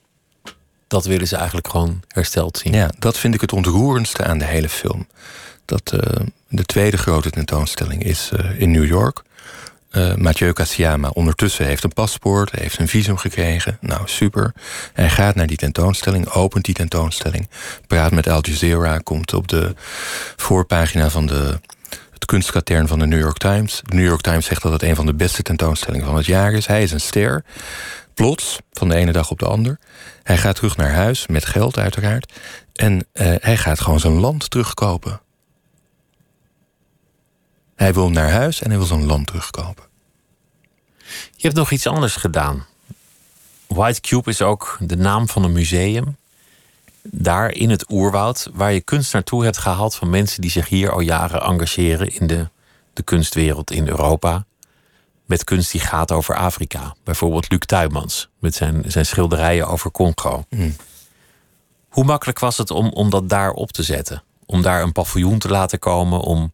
[0.89, 2.73] dat willen ze eigenlijk gewoon hersteld zien.
[2.73, 5.07] Ja, dat vind ik het ontroerendste aan de hele film.
[5.65, 6.01] Dat uh,
[6.49, 9.23] de tweede grote tentoonstelling is uh, in New York.
[9.93, 13.79] Uh, Mathieu Kassiama ondertussen heeft een paspoort, heeft een visum gekregen.
[13.81, 14.53] Nou, super.
[14.93, 17.49] Hij gaat naar die tentoonstelling, opent die tentoonstelling...
[17.87, 19.75] praat met Al Jazeera, komt op de
[20.37, 21.61] voorpagina van de,
[22.13, 23.81] het kunstkatern van de New York Times.
[23.85, 26.53] De New York Times zegt dat het een van de beste tentoonstellingen van het jaar
[26.53, 26.67] is.
[26.67, 27.45] Hij is een ster.
[28.19, 29.79] Plots, van de ene dag op de ander,
[30.23, 32.33] hij gaat terug naar huis, met geld uiteraard.
[32.73, 33.03] En uh,
[33.39, 35.21] hij gaat gewoon zijn land terugkopen.
[37.75, 39.85] Hij wil naar huis en hij wil zijn land terugkopen.
[41.07, 42.67] Je hebt nog iets anders gedaan.
[43.67, 46.17] White Cube is ook de naam van een museum.
[47.03, 50.93] Daar in het oerwoud, waar je kunst naartoe hebt gehaald van mensen die zich hier
[50.93, 52.49] al jaren engageren in de,
[52.93, 54.47] de kunstwereld in Europa
[55.29, 56.95] met kunst die gaat over Afrika.
[57.05, 60.45] Bijvoorbeeld Luc Tuymans met zijn, zijn schilderijen over Congo.
[60.49, 60.77] Mm.
[61.89, 64.23] Hoe makkelijk was het om, om dat daar op te zetten?
[64.47, 66.53] Om daar een paviljoen te laten komen, om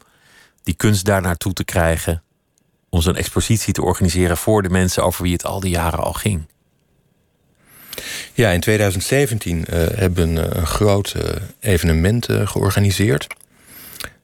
[0.63, 2.23] die kunst daar naartoe te krijgen,
[2.89, 6.13] om zo'n expositie te organiseren voor de mensen over wie het al die jaren al
[6.13, 6.47] ging?
[8.33, 11.23] Ja, in 2017 uh, eh, hebben we een, een groot uh,
[11.61, 13.27] evenement uh, georganiseerd.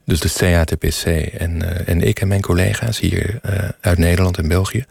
[0.04, 4.48] Dus de CATPC en, uh, en ik en mijn collega's hier uh, uit Nederland en
[4.48, 4.84] België.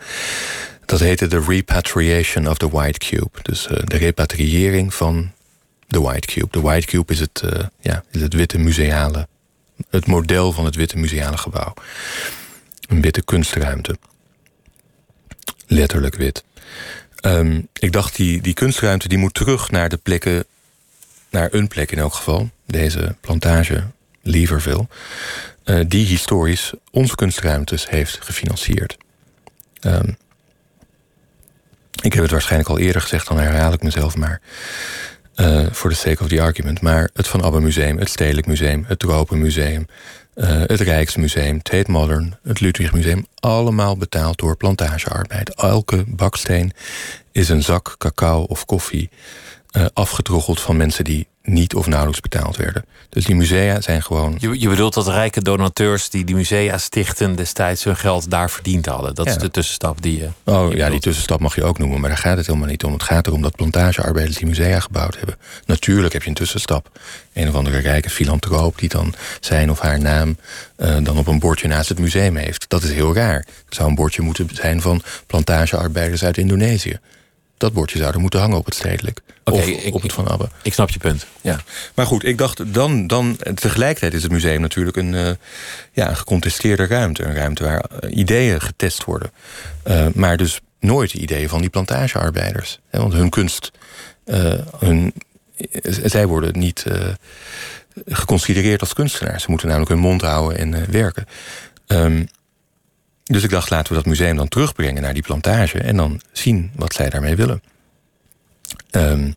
[0.86, 3.40] Dat heette de Repatriation of the White Cube.
[3.42, 5.32] Dus uh, de repatriëring van
[5.88, 6.48] de White Cube.
[6.52, 7.44] De White Cube is het,
[7.80, 9.28] ja, is het witte museale...
[9.90, 11.74] het model van het witte museale gebouw.
[12.88, 13.98] Een witte kunstruimte.
[15.68, 16.44] Letterlijk wit.
[17.26, 20.46] Um, ik dacht, die, die kunstruimte die moet terug naar de plekken...
[21.30, 22.50] naar een plek in elk geval.
[22.66, 23.84] Deze plantage
[24.30, 24.88] Lieverville,
[25.66, 28.98] uh, die historisch onze kunstruimtes heeft gefinancierd.
[29.82, 30.18] Um,
[32.02, 34.42] ik heb het waarschijnlijk al eerder gezegd, dan herhaal ik mezelf maar.
[35.36, 36.82] Uh, for the sake of the argument.
[36.82, 39.88] Maar het Van Abbe Museum, het Stedelijk Museum, het Tropenmuseum,
[40.36, 45.56] uh, het Rijksmuseum, Tate Modern, het Ludwig Museum, allemaal betaald door plantagearbeid.
[45.56, 46.72] Elke baksteen
[47.32, 49.10] is een zak cacao of koffie
[49.78, 52.86] uh, afgetroggeld van mensen die niet of nauwelijks betaald werden.
[53.10, 54.36] Dus die musea zijn gewoon.
[54.40, 58.86] Je, je bedoelt dat rijke donateurs die die musea stichten destijds hun geld daar verdiend
[58.86, 59.16] hadden.
[59.16, 60.30] Dat is de tussenstap die je.
[60.44, 62.94] Oh ja, die tussenstap mag je ook noemen, maar daar gaat het helemaal niet om.
[62.94, 65.36] Het gaat erom dat plantagearbeiders die musea gebouwd hebben.
[65.66, 67.00] Natuurlijk heb je een tussenstap.
[67.34, 70.38] Een of andere rijke filantroop die dan zijn of haar naam
[70.78, 72.66] uh, dan op een bordje naast het museum heeft.
[72.68, 73.38] Dat is heel raar.
[73.38, 73.46] Er
[73.76, 77.00] zou een bordje moeten zijn van plantagearbeiders uit Indonesië
[77.60, 79.20] dat bordje zou er moeten hangen op het stedelijk.
[79.44, 80.50] Okay, of op het Van Abbe.
[80.62, 81.26] Ik snap je punt.
[81.42, 81.60] Ja.
[81.96, 85.30] Maar goed, ik dacht dan, dan tegelijkertijd is het museum natuurlijk een, uh,
[85.92, 87.24] ja, een gecontesteerde ruimte.
[87.24, 89.32] Een ruimte waar uh, ideeën getest worden.
[89.88, 92.80] Uh, maar dus nooit de ideeën van die plantagearbeiders.
[92.90, 93.72] Hè, want hun kunst,
[94.80, 95.14] hun,
[96.04, 96.86] zij worden niet
[98.06, 99.44] geconsidereerd als kunstenaars.
[99.44, 101.26] Ze moeten namelijk hun mond houden en werken.
[101.88, 102.28] Um,
[103.30, 106.72] dus ik dacht, laten we dat museum dan terugbrengen naar die plantage en dan zien
[106.76, 107.62] wat zij daarmee willen.
[108.92, 109.36] Um,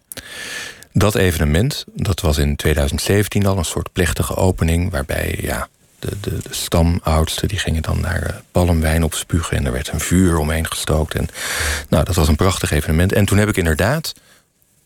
[0.93, 5.69] dat evenement, dat was in 2017 al een soort plechtige opening, waarbij ja,
[5.99, 10.01] de, de, de stamoudsten die gingen dan naar uh, palmwijn opspugen en er werd een
[10.01, 11.15] vuur omheen gestookt.
[11.15, 11.29] En,
[11.89, 13.13] nou, dat was een prachtig evenement.
[13.13, 14.15] En toen heb ik inderdaad,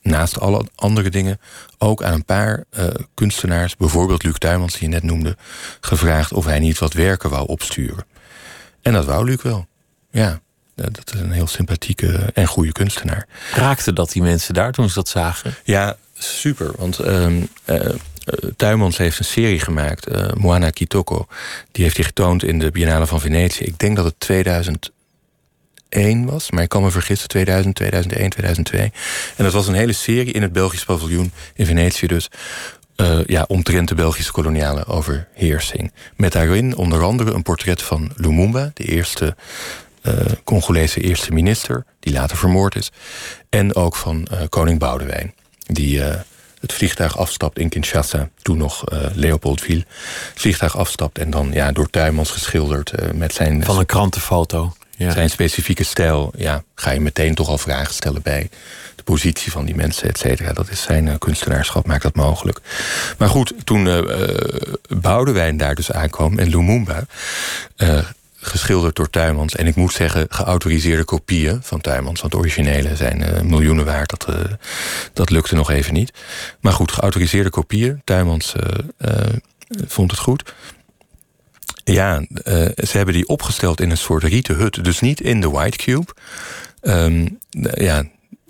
[0.03, 1.41] naast alle andere dingen,
[1.79, 5.37] ook aan een paar uh, kunstenaars, bijvoorbeeld Luc Tuymans, die je net noemde,
[5.81, 8.05] gevraagd of hij niet wat werken wou opsturen.
[8.87, 9.67] En dat wou Luc wel.
[10.11, 10.41] Ja,
[10.75, 13.27] dat is een heel sympathieke en goede kunstenaar.
[13.53, 15.55] Raakte dat die mensen daar toen ze dat zagen?
[15.65, 16.71] Ja, super.
[16.77, 17.27] Want uh,
[17.67, 17.81] uh,
[18.57, 21.27] Tuymans heeft een serie gemaakt, uh, Moana Kitoko.
[21.73, 23.65] Die heeft hij getoond in de Biennale van Venetië.
[23.65, 24.91] Ik denk dat het 2001
[26.25, 28.93] was, maar ik kan me vergissen, 2000, 2001, 2002.
[29.37, 32.29] En dat was een hele serie in het Belgisch paviljoen in Venetië dus.
[32.97, 35.93] Uh, ja, omtrent de Belgische koloniale overheersing.
[36.17, 39.37] Met daarin onder andere een portret van Lumumba, de eerste
[40.03, 42.93] uh, Congolese eerste minister, die later vermoord is.
[43.49, 45.35] En ook van uh, koning Boudewijn,
[45.67, 46.01] die
[46.61, 48.85] het vliegtuig afstapt in Kinshasa, toen nog
[49.15, 49.85] Leopoldville.
[50.33, 53.65] Het vliegtuig afstapt en dan ja, door Tuymans geschilderd met zijn.
[53.65, 54.73] Van een krantenfoto.
[54.99, 55.13] Ja.
[55.13, 58.49] Zijn specifieke stijl, ja, ga je meteen toch al vragen stellen bij
[58.97, 60.53] de positie van die mensen, et cetera.
[60.53, 62.61] Dat is zijn uh, kunstenaarschap, maakt dat mogelijk.
[63.19, 63.99] Maar goed, toen uh,
[64.89, 67.07] Boudewijn daar dus aankwam en Lumumba,
[68.37, 69.55] geschilderd door Tuymans.
[69.55, 72.21] En ik moet zeggen, geautoriseerde kopieën van Tuymans.
[72.21, 74.11] Want de originele zijn miljoenen waard.
[74.11, 74.37] Dat,
[75.13, 76.13] dat lukte nog even niet.
[76.61, 78.01] Maar goed, geautoriseerde kopieën.
[78.05, 78.55] Tuymans
[79.87, 80.55] vond het goed.
[81.93, 82.25] Ja, uh,
[82.77, 84.85] ze hebben die opgesteld in een soort rieten hut.
[84.85, 86.07] Dus niet in de White Cube.
[86.83, 87.39] Um,
[87.75, 88.05] ja,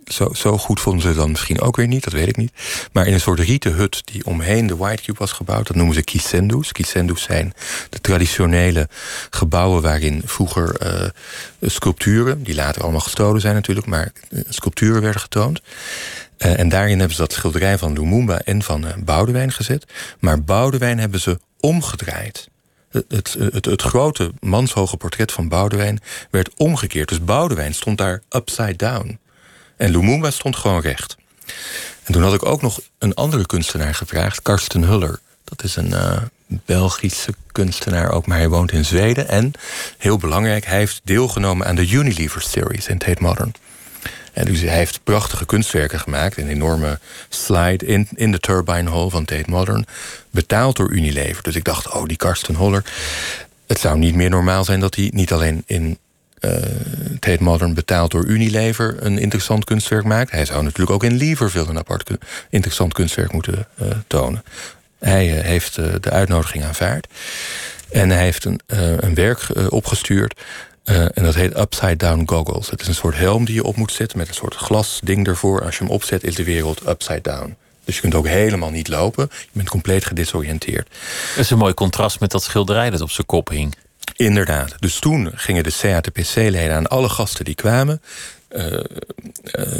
[0.06, 2.52] zo, zo goed vonden ze het dan misschien ook weer niet, dat weet ik niet.
[2.92, 5.66] Maar in een soort rieten hut die omheen de White Cube was gebouwd.
[5.66, 6.72] Dat noemen ze kisendus.
[6.72, 7.52] Kisendus zijn
[7.90, 8.88] de traditionele
[9.30, 11.08] gebouwen waarin vroeger uh,
[11.60, 14.12] sculpturen, die later allemaal gestolen zijn natuurlijk, maar
[14.48, 15.60] sculpturen werden getoond.
[16.36, 19.84] En daarin hebben ze dat schilderij van Lumumba en van uh, Boudewijn gezet.
[20.18, 22.48] Maar Boudewijn hebben ze omgedraaid
[23.08, 27.08] het, het, het, grote manshoge portret van Boudewijn werd omgekeerd.
[27.08, 29.18] Dus Boudewijn stond daar upside down.
[29.76, 31.16] En Lumumba stond gewoon recht.
[32.02, 35.18] En toen had ik ook nog een andere kunstenaar gevraagd, Karsten Huller.
[35.44, 36.16] Dat is een uh,
[36.46, 39.28] Belgische kunstenaar ook, maar hij woont in Zweden.
[39.28, 39.52] En,
[39.98, 43.54] heel belangrijk, hij heeft deelgenomen aan de Unilever Series in Tate Modern.
[44.36, 46.36] En dus hij heeft prachtige kunstwerken gemaakt.
[46.36, 49.86] Een enorme slide in, in de Turbine Hall van Tate Modern.
[50.30, 51.42] Betaald door Unilever.
[51.42, 52.84] Dus ik dacht, oh, die Karsten Holler.
[53.66, 55.98] Het zou niet meer normaal zijn dat hij niet alleen in
[56.40, 56.52] uh,
[57.20, 60.30] Tate Modern betaald door Unilever een interessant kunstwerk maakt.
[60.30, 62.10] Hij zou natuurlijk ook in Leverville een apart
[62.50, 64.42] interessant kunstwerk moeten uh, tonen.
[64.98, 67.06] Hij uh, heeft de uitnodiging aanvaard.
[67.90, 68.60] En hij heeft een,
[69.00, 70.40] een werk opgestuurd
[70.86, 72.70] uh, en dat heet upside down goggles.
[72.70, 75.64] Het is een soort helm die je op moet zetten met een soort glasding ervoor.
[75.64, 77.56] Als je hem opzet, is de wereld upside down.
[77.84, 79.28] Dus je kunt ook helemaal niet lopen.
[79.30, 80.88] Je bent compleet gedisoriënteerd.
[81.34, 83.74] Dat is een mooi contrast met dat schilderij dat op zijn kop hing.
[84.16, 84.74] Inderdaad.
[84.78, 88.02] Dus toen gingen de CATPC-leden aan alle gasten die kwamen.
[88.50, 88.80] Uh, uh,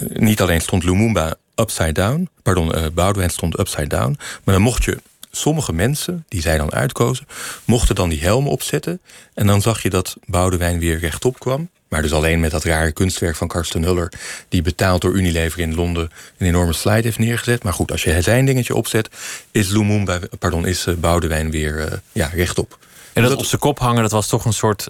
[0.09, 4.99] niet alleen stond Lumumba upside down, pardon, Boudewijn stond upside down, maar dan mocht je
[5.37, 7.27] sommige mensen, die zij dan uitkozen,
[7.65, 9.01] mochten dan die helm opzetten.
[9.35, 11.69] En dan zag je dat Boudewijn weer rechtop kwam.
[11.89, 14.13] Maar dus alleen met dat rare kunstwerk van Karsten Huller...
[14.49, 17.63] die betaald door Unilever in Londen een enorme slide heeft neergezet.
[17.63, 19.09] Maar goed, als je zijn dingetje opzet,
[19.51, 22.79] is Lumumba, pardon, is eh, Boudewijn weer uh, ja, rechtop.
[23.13, 24.89] En dat, dat op zijn kop hangen, dat was toch een soort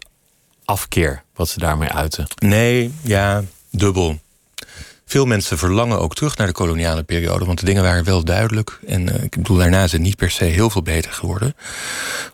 [0.64, 2.26] afkeer wat ze daarmee uiten?
[2.38, 4.18] Nee, ja, dubbel
[5.08, 7.44] veel mensen verlangen ook terug naar de koloniale periode.
[7.44, 8.78] Want de dingen waren wel duidelijk.
[8.86, 11.56] En uh, ik bedoel, daarna het niet per se heel veel beter geworden.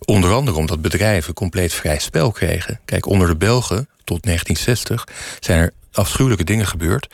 [0.05, 2.81] Onder andere omdat bedrijven compleet vrij spel kregen.
[2.85, 5.07] Kijk, onder de Belgen tot 1960
[5.41, 7.09] zijn er afschuwelijke dingen gebeurd.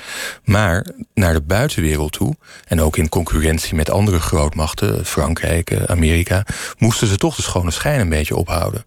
[0.45, 2.37] Maar naar de buitenwereld toe,
[2.67, 6.47] en ook in concurrentie met andere grootmachten, Frankrijk, eh, Amerika,
[6.79, 8.85] moesten ze toch de schone schijn een beetje ophouden.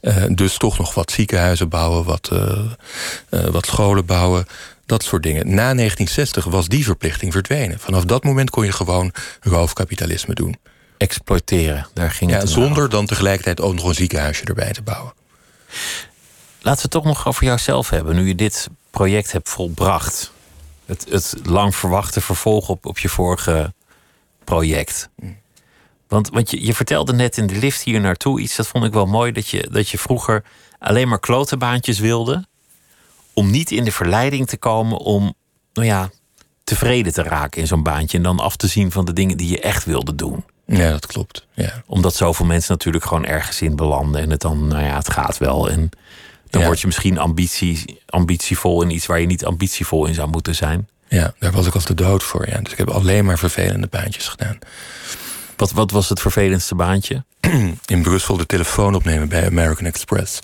[0.00, 2.30] Uh, dus toch nog wat ziekenhuizen bouwen, wat,
[3.30, 4.46] wat scholen bouwen.
[4.86, 5.46] Dat soort dingen.
[5.46, 7.80] Na 1960 was die verplichting verdwenen.
[7.80, 10.56] Vanaf dat moment kon je gewoon roofkapitalisme doen.
[10.98, 15.12] Exploiteren, daar ging ja, het Zonder dan tegelijkertijd ook nog een ziekenhuisje erbij te bouwen.
[16.60, 18.14] Laten we het toch nog over jouzelf hebben.
[18.14, 20.32] Nu je dit project hebt volbracht.
[20.86, 23.72] Het, het lang verwachte vervolg op, op je vorige
[24.44, 25.08] project.
[26.08, 28.92] Want, want je, je vertelde net in de lift hier naartoe iets, dat vond ik
[28.92, 29.32] wel mooi.
[29.32, 30.44] Dat je, dat je vroeger
[30.78, 32.46] alleen maar klotenbaantjes wilde
[33.34, 35.34] om niet in de verleiding te komen om,
[35.72, 36.10] nou ja,
[36.64, 38.16] tevreden te raken in zo'n baantje.
[38.16, 40.44] En dan af te zien van de dingen die je echt wilde doen.
[40.66, 41.46] Ja, dat klopt.
[41.52, 41.82] Ja.
[41.86, 44.20] Omdat zoveel mensen natuurlijk gewoon ergens in belanden.
[44.20, 45.70] En het dan, nou ja, het gaat wel.
[45.70, 45.90] En
[46.50, 50.54] dan word je misschien ambitie, ambitievol in iets waar je niet ambitievol in zou moeten
[50.54, 50.88] zijn.
[51.08, 52.48] Ja, daar was ik als de dood voor.
[52.48, 52.60] Ja.
[52.60, 54.58] Dus ik heb alleen maar vervelende baantjes gedaan.
[55.56, 57.24] Wat, wat was het vervelendste baantje?
[57.86, 60.40] In Brussel de telefoon opnemen bij American Express.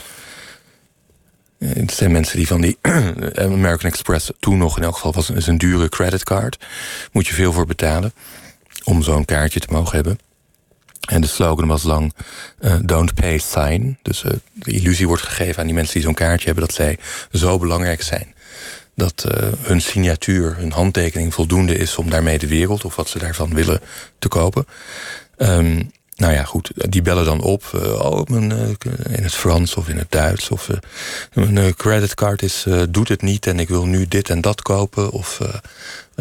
[1.60, 2.78] Eh, het zijn mensen die van die
[3.38, 6.58] American Express toen nog in elk geval was is een dure creditcard.
[7.12, 8.12] Moet je veel voor betalen
[8.84, 10.18] om zo'n kaartje te mogen hebben.
[11.08, 12.12] En de slogan was lang
[12.60, 13.98] uh, don't pay sign.
[14.02, 16.98] Dus de illusie wordt gegeven aan die mensen die zo'n kaartje hebben dat zij
[17.32, 18.34] zo belangrijk zijn.
[18.94, 19.24] Dat
[19.60, 23.80] hun signatuur, hun handtekening voldoende is om daarmee de wereld of wat ze daarvan willen
[24.18, 24.66] te kopen.
[25.36, 25.82] Ehm,
[26.20, 27.70] nou ja, goed, die bellen dan op.
[27.74, 28.68] Uh, oh, mijn, uh,
[29.16, 30.50] in het Frans of in het Duits.
[30.50, 34.62] Of uh, mijn creditcard is, doet het niet en ik wil nu dit en dat
[34.62, 35.10] kopen.
[35.10, 35.40] Of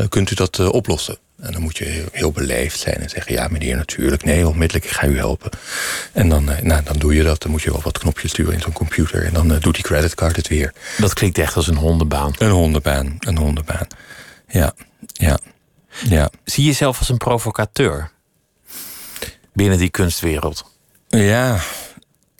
[0.10, 1.18] kunt u dat oplossen?
[1.40, 4.24] En dan moet je heel, heel, beleefd zijn en zeggen: Ja, meneer, natuurlijk.
[4.24, 5.50] Nee, onmiddellijk, ik ga u helpen.
[6.12, 7.42] En dan, nou, dan doe je dat.
[7.42, 9.26] Dan moet je wel wat knopjes duwen in zo'n computer.
[9.26, 10.74] En dan doet die creditcard het weer.
[10.98, 12.34] Dat klinkt echt als een hondenbaan.
[12.38, 13.88] Een hondenbaan, een hondenbaan.
[14.48, 14.74] Ja,
[15.14, 15.40] ja,
[16.08, 16.30] ja.
[16.44, 18.12] Zie je jezelf als een provocateur?
[19.60, 20.72] Binnen die kunstwereld?
[21.08, 21.60] Ja,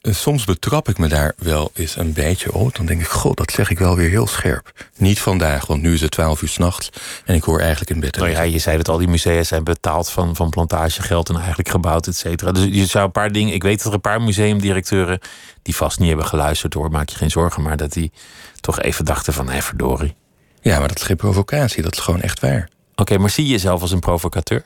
[0.02, 2.76] soms betrap ik me daar wel eens een beetje op.
[2.76, 4.90] Dan denk ik, god, dat zeg ik wel weer heel scherp.
[4.98, 6.90] Niet vandaag, want nu is het twaalf uur s'nachts
[7.26, 8.18] en ik hoor eigenlijk in bed.
[8.18, 11.70] Nou ja, je zei dat al die musea zijn betaald van, van plantagegeld en eigenlijk
[11.70, 12.52] gebouwd, et cetera.
[12.52, 13.54] Dus je zou een paar dingen.
[13.54, 15.20] Ik weet dat er een paar museumdirecteuren
[15.62, 18.12] die vast niet hebben geluisterd hoor, maak je geen zorgen, maar dat die
[18.60, 20.16] toch even dachten van, hé, verdorie.
[20.62, 22.70] Ja, maar dat is geen provocatie, dat is gewoon echt waar.
[22.96, 24.66] Oké, maar zie je jezelf als een provocateur?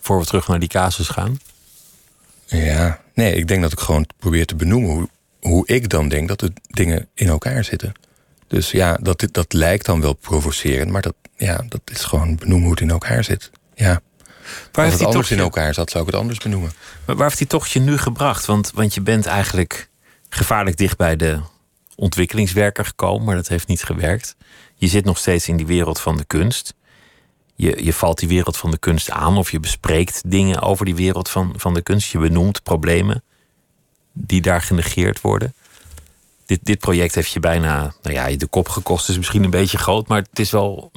[0.00, 1.38] Voor we terug naar die casus gaan.
[2.52, 5.08] Ja, nee, ik denk dat ik gewoon probeer te benoemen hoe,
[5.40, 7.92] hoe ik dan denk dat de dingen in elkaar zitten.
[8.46, 12.62] Dus ja, dat, dat lijkt dan wel provocerend, maar dat, ja, dat is gewoon benoemen
[12.62, 13.50] hoe het in elkaar zit.
[13.74, 14.00] Ja.
[14.72, 16.72] Waar Als het anders in elkaar zat, zou ik het anders benoemen.
[17.06, 18.46] Maar waar heeft die tochtje nu gebracht?
[18.46, 19.88] Want, want je bent eigenlijk
[20.28, 21.40] gevaarlijk dicht bij de
[21.94, 24.36] ontwikkelingswerker gekomen, maar dat heeft niet gewerkt.
[24.74, 26.74] Je zit nog steeds in die wereld van de kunst
[27.62, 30.94] je, je valt die wereld van de kunst aan of je bespreekt dingen over die
[30.94, 32.12] wereld van, van de kunst.
[32.12, 33.22] Je benoemt problemen
[34.12, 35.54] die daar genegeerd worden.
[36.46, 39.78] Dit, dit project heeft je bijna, nou ja, de kop gekost is misschien een beetje
[39.78, 40.90] groot, maar het, is wel,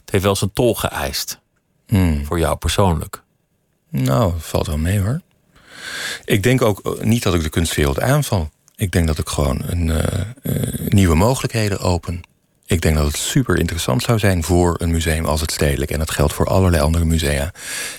[0.00, 1.40] het heeft wel zijn tol geëist.
[1.86, 2.24] Hmm.
[2.24, 3.22] Voor jou persoonlijk.
[3.88, 5.20] Nou, valt wel mee hoor.
[6.24, 8.50] Ik denk ook eh, niet dat ik de kunstwereld aanval.
[8.76, 12.20] Ik denk dat ik gewoon een, uh, nieuwe mogelijkheden open.
[12.70, 15.90] Ik denk dat het super interessant zou zijn voor een museum als het Stedelijk.
[15.90, 17.52] En dat geldt voor allerlei andere musea.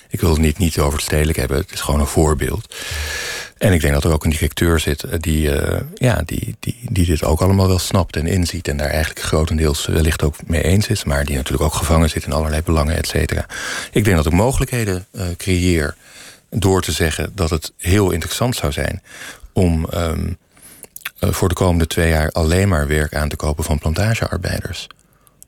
[0.10, 2.76] Ik wil het niet, niet over het Stedelijk hebben, het is gewoon een voorbeeld.
[3.58, 6.80] En ik denk dat er ook een directeur zit eh, die, uh, ja, die, die,
[6.90, 8.68] die dit ook allemaal wel snapt en inziet.
[8.68, 11.04] En daar eigenlijk grotendeels wellicht ook mee eens is.
[11.04, 13.46] Maar die natuurlijk ook gevangen zit in allerlei belangen, et cetera.
[13.92, 15.96] Ik denk dat ik mogelijkheden uh, creëer
[16.50, 19.02] door te zeggen dat het heel interessant zou zijn
[19.54, 20.36] om um, eh,
[21.30, 24.88] voor de komende twee jaar alleen maar werk aan te kopen van plantagearbeiders.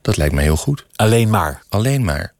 [0.02, 0.86] Dat lijkt me heel goed.
[0.96, 1.62] Alleen maar?
[1.68, 2.32] Alleen maar.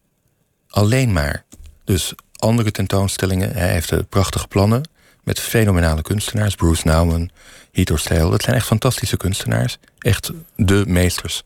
[0.68, 1.44] Alleen maar.
[1.84, 3.52] Dus andere tentoonstellingen.
[3.52, 4.88] Hij heeft prachtige plannen
[5.22, 6.54] met fenomenale kunstenaars.
[6.54, 7.30] Bruce Nauman,
[7.72, 8.30] Hito Stijl.
[8.30, 9.78] Dat zijn echt fantastische kunstenaars.
[9.98, 11.42] Echt de meesters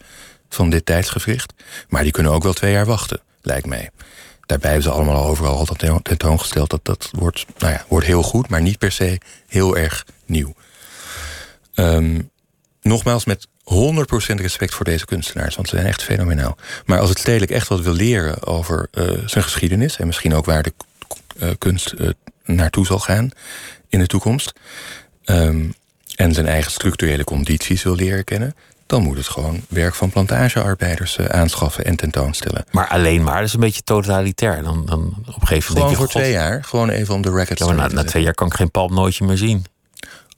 [0.48, 1.52] van dit tijdsgevricht.
[1.88, 3.90] Maar die kunnen ook wel twee jaar wachten, lijkt mij.
[4.46, 6.70] Daarbij hebben ze allemaal overal al tentoongesteld.
[6.70, 10.54] Dat, dat wordt, nou ja, wordt heel goed, maar niet per se heel erg nieuw.
[11.78, 12.30] Um,
[12.82, 13.50] nogmaals, met 100%
[14.34, 16.56] respect voor deze kunstenaars, want ze zijn echt fenomenaal.
[16.86, 20.44] Maar als het stedelijk echt wat wil leren over uh, zijn geschiedenis en misschien ook
[20.44, 20.72] waar de
[21.42, 22.08] uh, kunst uh,
[22.44, 23.30] naartoe zal gaan
[23.88, 24.52] in de toekomst,
[25.24, 25.74] um,
[26.16, 28.54] en zijn eigen structurele condities wil leren kennen,
[28.86, 32.64] dan moet het gewoon werk van plantagearbeiders aanschaffen en tentoonstellen.
[32.70, 34.62] Maar alleen maar, dat is een beetje totalitair.
[34.62, 35.94] Dan, dan op een gegeven moment.
[35.94, 38.46] Gewoon voor twee jaar, gewoon even om de record ja, na, na twee jaar kan
[38.46, 39.64] ik geen palmnootje meer zien.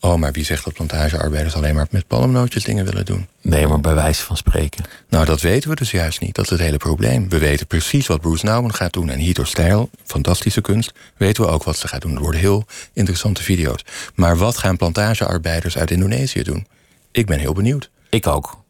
[0.01, 3.29] Oh, maar wie zegt dat plantagearbeiders alleen maar met palmnootjes dingen willen doen?
[3.41, 4.85] Nee, maar bij wijze van spreken.
[5.09, 6.35] Nou, dat weten we dus juist niet.
[6.35, 7.29] Dat is het hele probleem.
[7.29, 9.11] We weten precies wat Bruce Nauman gaat doen.
[9.11, 12.15] En Hito Stijl, fantastische kunst, weten we ook wat ze gaat doen.
[12.15, 13.85] Er worden heel interessante video's.
[14.15, 16.67] Maar wat gaan plantagearbeiders uit Indonesië doen?
[17.11, 17.91] Ik ben heel benieuwd.
[18.11, 18.63] Ik ook.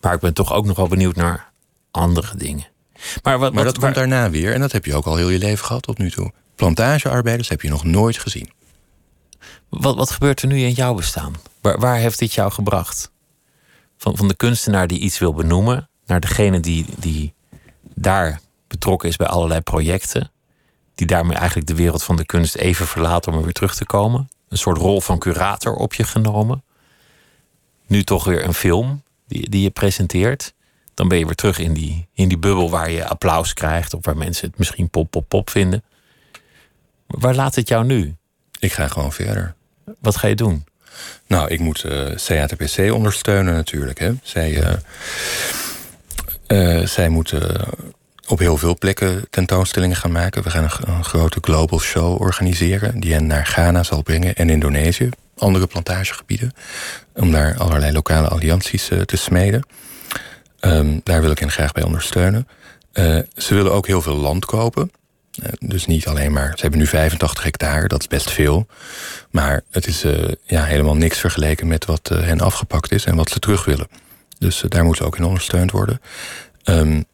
[0.00, 1.50] Maar ik ben toch ook nog wel benieuwd naar
[1.90, 2.66] andere dingen.
[3.22, 4.52] Maar, wat, maar dat komt daarna weer.
[4.52, 6.32] En dat heb je ook al heel je leven gehad tot nu toe.
[6.54, 8.50] Plantagearbeiders heb je nog nooit gezien.
[9.68, 11.34] Wat, wat gebeurt er nu in jouw bestaan?
[11.60, 13.10] Waar, waar heeft dit jou gebracht?
[13.96, 17.34] Van, van de kunstenaar die iets wil benoemen, naar degene die, die
[17.94, 20.30] daar betrokken is bij allerlei projecten,
[20.94, 23.86] die daarmee eigenlijk de wereld van de kunst even verlaat om er weer terug te
[23.86, 24.28] komen.
[24.48, 26.64] Een soort rol van curator op je genomen.
[27.86, 30.54] Nu toch weer een film die, die je presenteert.
[30.94, 34.04] Dan ben je weer terug in die, in die bubbel waar je applaus krijgt of
[34.04, 35.84] waar mensen het misschien pop, pop, pop vinden.
[37.06, 38.16] Waar laat het jou nu?
[38.66, 39.54] Ik ga gewoon verder.
[40.00, 40.64] Wat ga je doen?
[41.26, 43.98] Nou, ik moet uh, eh, CATPC ondersteunen natuurlijk.
[43.98, 44.12] Hè.
[44.22, 44.72] Zij, uh,
[46.80, 47.68] uh, zij moeten
[48.28, 50.42] op heel veel plekken tentoonstellingen gaan maken.
[50.42, 53.00] We gaan een, een, grote global show organiseren...
[53.00, 55.08] die hen naar Ghana zal brengen en Indonesië.
[55.36, 56.52] Andere plantagegebieden.
[57.14, 59.66] Om daar allerlei lokale allianties te smeden.
[60.60, 62.48] Um, daar wil ik hen graag bij ondersteunen.
[63.36, 64.90] ze willen ook heel veel land kopen...
[65.42, 68.66] Eh, dus niet alleen maar, ze hebben nu 85 hectare, dat is best veel.
[69.30, 73.16] Maar het is uh, ja, helemaal niks vergeleken met wat uh, hen afgepakt is en
[73.16, 73.88] wat ze terug willen.
[74.38, 76.00] Dus daar moeten ze ook in ondersteund worden.
[76.64, 77.04] Um,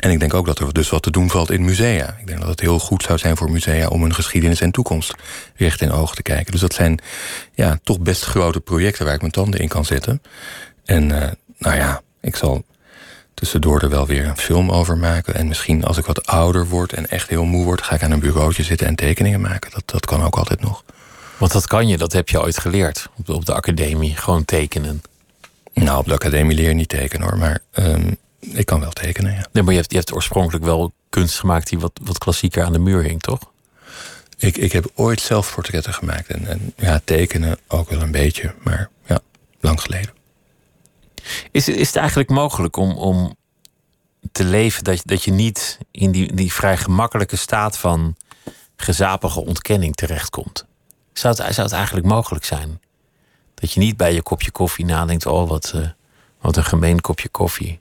[0.00, 2.16] En ik denk ook dat er dus wat te doen valt in musea.
[2.20, 5.14] Ik denk dat het heel goed zou zijn voor musea om hun geschiedenis en toekomst
[5.56, 6.52] recht in ogen te kijken.
[6.52, 7.00] Dus dat zijn
[7.54, 10.22] ja, toch best grote projecten waar ik mijn tanden in kan zetten.
[10.84, 11.06] En
[11.58, 12.64] nou ja, ik zal
[13.40, 15.34] tussendoor er wel weer een film over maken.
[15.34, 18.10] En misschien als ik wat ouder word en echt heel moe word, ga ik aan
[18.10, 19.70] een bureautje zitten en tekeningen maken.
[19.70, 20.84] Dat, dat kan ook altijd nog.
[21.36, 24.44] Want dat kan je, dat heb je ooit geleerd op de, op de academie, gewoon
[24.44, 25.02] tekenen.
[25.74, 29.32] Nou, op de academie leer je niet tekenen hoor, maar um, ik kan wel tekenen,
[29.32, 29.46] ja.
[29.52, 32.72] Nee, maar je hebt, je hebt oorspronkelijk wel kunst gemaakt die wat, wat klassieker aan
[32.72, 33.40] de muur hing, toch?
[34.36, 38.54] Ik, ik heb ooit zelf portretten gemaakt en, en ja, tekenen ook wel een beetje,
[38.62, 39.20] maar ja,
[39.60, 40.19] lang geleden.
[41.50, 43.36] Is, is het eigenlijk mogelijk om, om
[44.32, 48.16] te leven dat, dat je niet in die, die vrij gemakkelijke staat van
[48.76, 50.66] gezapige ontkenning terechtkomt?
[51.12, 52.80] Zou het, zou het eigenlijk mogelijk zijn?
[53.54, 55.88] Dat je niet bij je kopje koffie nadenkt: oh, wat, uh,
[56.40, 57.80] wat een gemeen kopje koffie.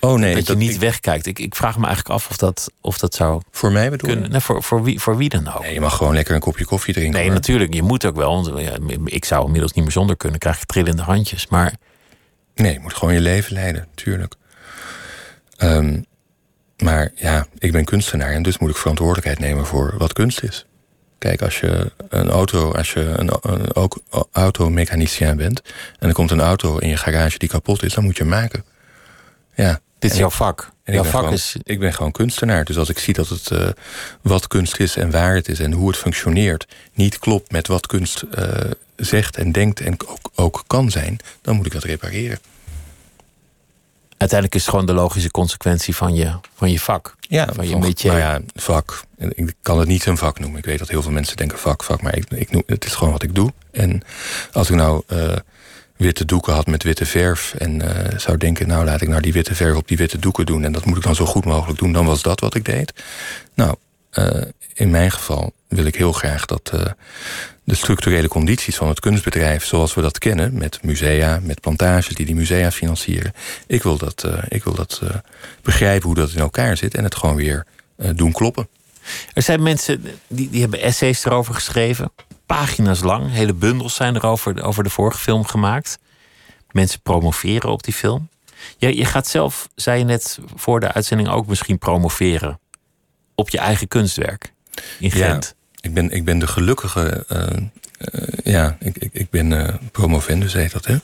[0.00, 1.26] Oh nee, dat je niet wegkijkt.
[1.26, 3.42] Ik, ik vraag me eigenlijk af of dat, of dat zou.
[3.50, 4.30] Voor mij bedoel kunnen.
[4.30, 5.62] Nee, voor, voor, wie, voor wie dan ook?
[5.62, 7.20] Nee, je mag gewoon lekker een kopje koffie drinken.
[7.20, 7.74] Nee, natuurlijk.
[7.74, 8.42] Je moet ook wel.
[8.42, 10.38] Want, ja, ik zou inmiddels niet meer zonder kunnen.
[10.38, 11.46] Krijg je trillende handjes.
[11.46, 11.74] Maar.
[12.54, 14.34] Nee, je moet gewoon je leven leiden, tuurlijk.
[15.58, 16.04] Um,
[16.76, 20.66] maar ja, ik ben kunstenaar en dus moet ik verantwoordelijkheid nemen voor wat kunst is.
[21.18, 23.98] Kijk, als je een auto, als je een, een ook
[24.32, 25.62] automechanicien bent
[25.98, 28.32] en er komt een auto in je garage die kapot is, dan moet je hem
[28.32, 28.64] maken.
[29.54, 29.80] Ja.
[29.98, 30.70] Dit is jouw vak.
[30.84, 31.56] En jouw ik, ben vak gewoon, is.
[31.62, 32.64] ik ben gewoon kunstenaar.
[32.64, 33.68] Dus als ik zie dat het uh,
[34.22, 37.86] wat kunst is en waar het is en hoe het functioneert, niet klopt met wat
[37.86, 38.44] kunst uh,
[39.00, 42.38] zegt en denkt en ook, ook kan zijn, dan moet ik dat repareren
[44.20, 47.14] uiteindelijk is het gewoon de logische consequentie van je, van je vak.
[47.20, 48.08] Ja, van je beetje.
[48.08, 49.02] Nou ja, vak.
[49.16, 50.58] Ik kan het niet een vak noemen.
[50.58, 52.02] Ik weet dat heel veel mensen denken vak, vak.
[52.02, 53.52] Maar ik, ik noem, het is gewoon wat ik doe.
[53.70, 54.02] En
[54.52, 55.36] als ik nou uh,
[55.96, 57.54] witte doeken had met witte verf...
[57.58, 60.46] en uh, zou denken, nou laat ik nou die witte verf op die witte doeken
[60.46, 60.64] doen...
[60.64, 62.92] en dat moet ik dan zo goed mogelijk doen, dan was dat wat ik deed.
[63.54, 63.74] Nou,
[64.74, 66.72] in mijn geval wil ik heel graag dat
[67.70, 72.26] de structurele condities van het kunstbedrijf zoals we dat kennen, met musea, met plantages die
[72.26, 73.32] die musea financieren.
[73.66, 75.10] Ik wil dat, uh, ik wil dat uh,
[75.62, 77.66] begrijpen hoe dat in elkaar zit en het gewoon weer
[78.14, 78.68] doen kloppen.
[79.32, 82.12] Er zijn mensen die, die hebben essays erover geschreven,
[82.46, 85.98] pagina's lang, hele bundels zijn erover over de vorige film gemaakt.
[86.70, 88.28] Mensen promoveren op die film.
[88.78, 92.58] Je gaat zelf, zei je net voor de uitzending, ook misschien promoveren
[93.40, 94.52] op je eigen kunstwerk
[94.98, 95.54] in Gent.
[95.54, 95.58] Ja.
[95.80, 97.24] Ik ben, ik ben de gelukkige.
[97.32, 100.96] Uh, uh, ja, ik, ik, ik ben uh, promovendus, heet dat, hè?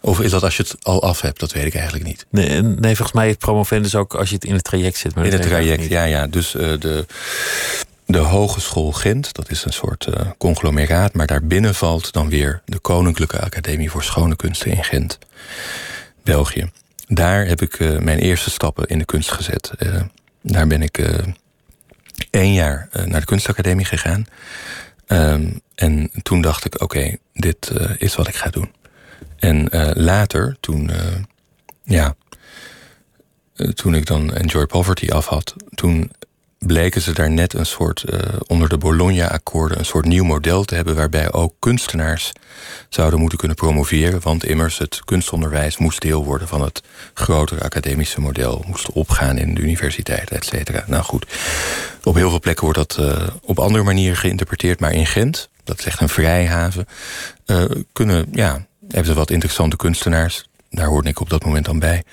[0.00, 1.40] Of is dat als je het al af hebt?
[1.40, 2.26] Dat weet ik eigenlijk niet.
[2.30, 5.14] Nee, nee volgens mij is promovendus ook als je het in het traject zit.
[5.14, 6.26] Maar in het traject, ja, ja.
[6.26, 7.06] Dus de,
[8.06, 10.08] de Hogeschool Gent, dat is een soort
[10.38, 11.14] conglomeraat...
[11.14, 15.18] maar daarbinnen valt dan weer de Koninklijke Academie voor Schone Kunsten in Gent,
[16.22, 16.70] België.
[17.06, 19.70] Daar heb ik mijn eerste stappen in de kunst gezet.
[20.42, 20.98] daar ben ik
[22.34, 24.26] één jaar uh, naar de kunstacademie gegaan.
[25.06, 28.72] Um, en toen dacht ik, oké, dit uh, is wat ik ga doen.
[29.38, 30.90] En uh, later, toen,
[31.84, 32.14] ja,
[33.74, 36.10] toen ik dan Enjoy Poverty af had, toen
[36.66, 40.74] bleken ze daar net een soort, uh, onder de Bologna-akkoorden, een soort nieuw model te
[40.74, 42.32] hebben waarbij ook kunstenaars
[42.88, 44.20] zouden moeten kunnen promoveren.
[44.20, 46.82] Want immers het kunstonderwijs moest deel worden van het
[47.14, 50.84] grotere academische model, moest opgaan in de universiteit, et cetera.
[50.86, 51.26] Nou goed,
[52.02, 55.78] op heel veel plekken wordt dat uh, op andere manieren geïnterpreteerd, maar in Gent, dat
[55.78, 56.86] is echt een vrijhaven,
[57.46, 60.48] uh, kunnen, ja, hebben ze wat interessante kunstenaars.
[60.70, 62.04] Daar hoorde ik op dat moment dan bij.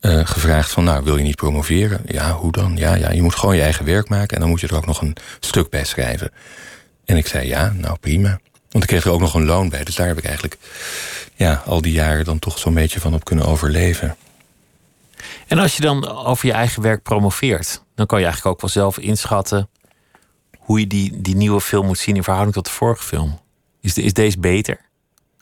[0.00, 2.00] Uh, gevraagd van, nou, wil je niet promoveren?
[2.06, 2.76] Ja, hoe dan?
[2.76, 4.34] Ja, ja, je moet gewoon je eigen werk maken...
[4.34, 6.30] en dan moet je er ook nog een stuk bij schrijven.
[7.04, 8.40] En ik zei, ja, nou, prima.
[8.70, 9.84] Want ik kreeg er ook nog een loon bij.
[9.84, 10.56] Dus daar heb ik eigenlijk
[11.34, 14.16] ja, al die jaren dan toch zo'n beetje van op kunnen overleven.
[15.46, 17.82] En als je dan over je eigen werk promoveert...
[17.94, 19.68] dan kan je eigenlijk ook wel zelf inschatten...
[20.58, 23.40] hoe je die, die nieuwe film moet zien in verhouding tot de vorige film.
[23.80, 24.80] Is, is deze beter?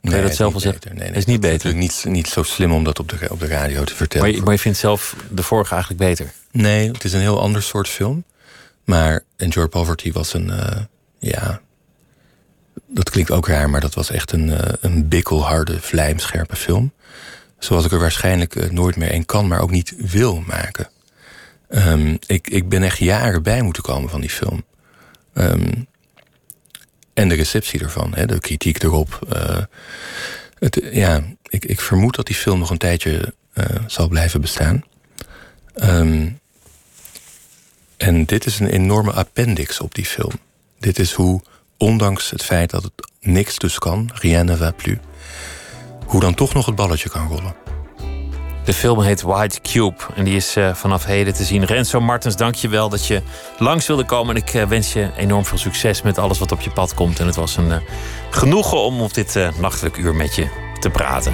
[0.07, 0.81] Nee, je dat zelf wel zeggen?
[0.95, 1.69] Nee, nee, is niet beter.
[1.69, 4.27] Is niet, niet zo slim om dat op de, op de radio te vertellen.
[4.27, 6.31] Maar je, maar je vindt zelf de vorige eigenlijk beter?
[6.51, 8.23] Nee, het is een heel ander soort film.
[8.83, 10.47] Maar Enjoy Poverty was een.
[10.47, 10.79] Uh,
[11.19, 11.61] ja.
[12.87, 16.91] Dat klinkt ook raar, maar dat was echt een, uh, een bikkelharde, vlijmscherpe film.
[17.59, 20.89] Zoals ik er waarschijnlijk uh, nooit meer een kan, maar ook niet wil maken.
[21.69, 24.63] Um, ik, ik ben echt jaren bij moeten komen van die film.
[25.33, 25.87] Um,
[27.17, 29.19] en de receptie ervan, hè, de kritiek erop.
[29.35, 29.57] Uh,
[30.59, 34.83] het, ja, ik, ik vermoed dat die film nog een tijdje uh, zal blijven bestaan.
[35.83, 36.39] Um,
[37.97, 40.33] en dit is een enorme appendix op die film.
[40.79, 41.41] Dit is hoe,
[41.77, 44.97] ondanks het feit dat het niks dus kan, rien ne va plus,
[46.05, 47.66] hoe dan toch nog het balletje kan rollen.
[48.67, 51.65] De film heet White Cube en die is uh, vanaf heden te zien.
[51.65, 53.21] Renzo Martens, dank je wel dat je
[53.57, 54.35] langs wilde komen.
[54.35, 57.19] En ik uh, wens je enorm veel succes met alles wat op je pad komt.
[57.19, 57.75] En het was een uh,
[58.29, 60.47] genoegen om op dit nachtelijk uur met je
[60.79, 61.33] te praten.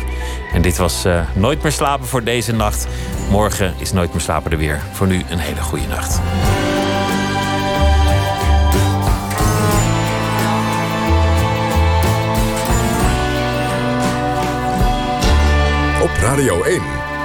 [0.54, 1.04] En dit was
[1.34, 2.88] Nooit meer slapen voor deze nacht.
[3.30, 4.82] Morgen is Nooit meer slapen er weer.
[4.92, 6.20] Voor nu een hele goede nacht.
[16.02, 16.82] Op Radio 1,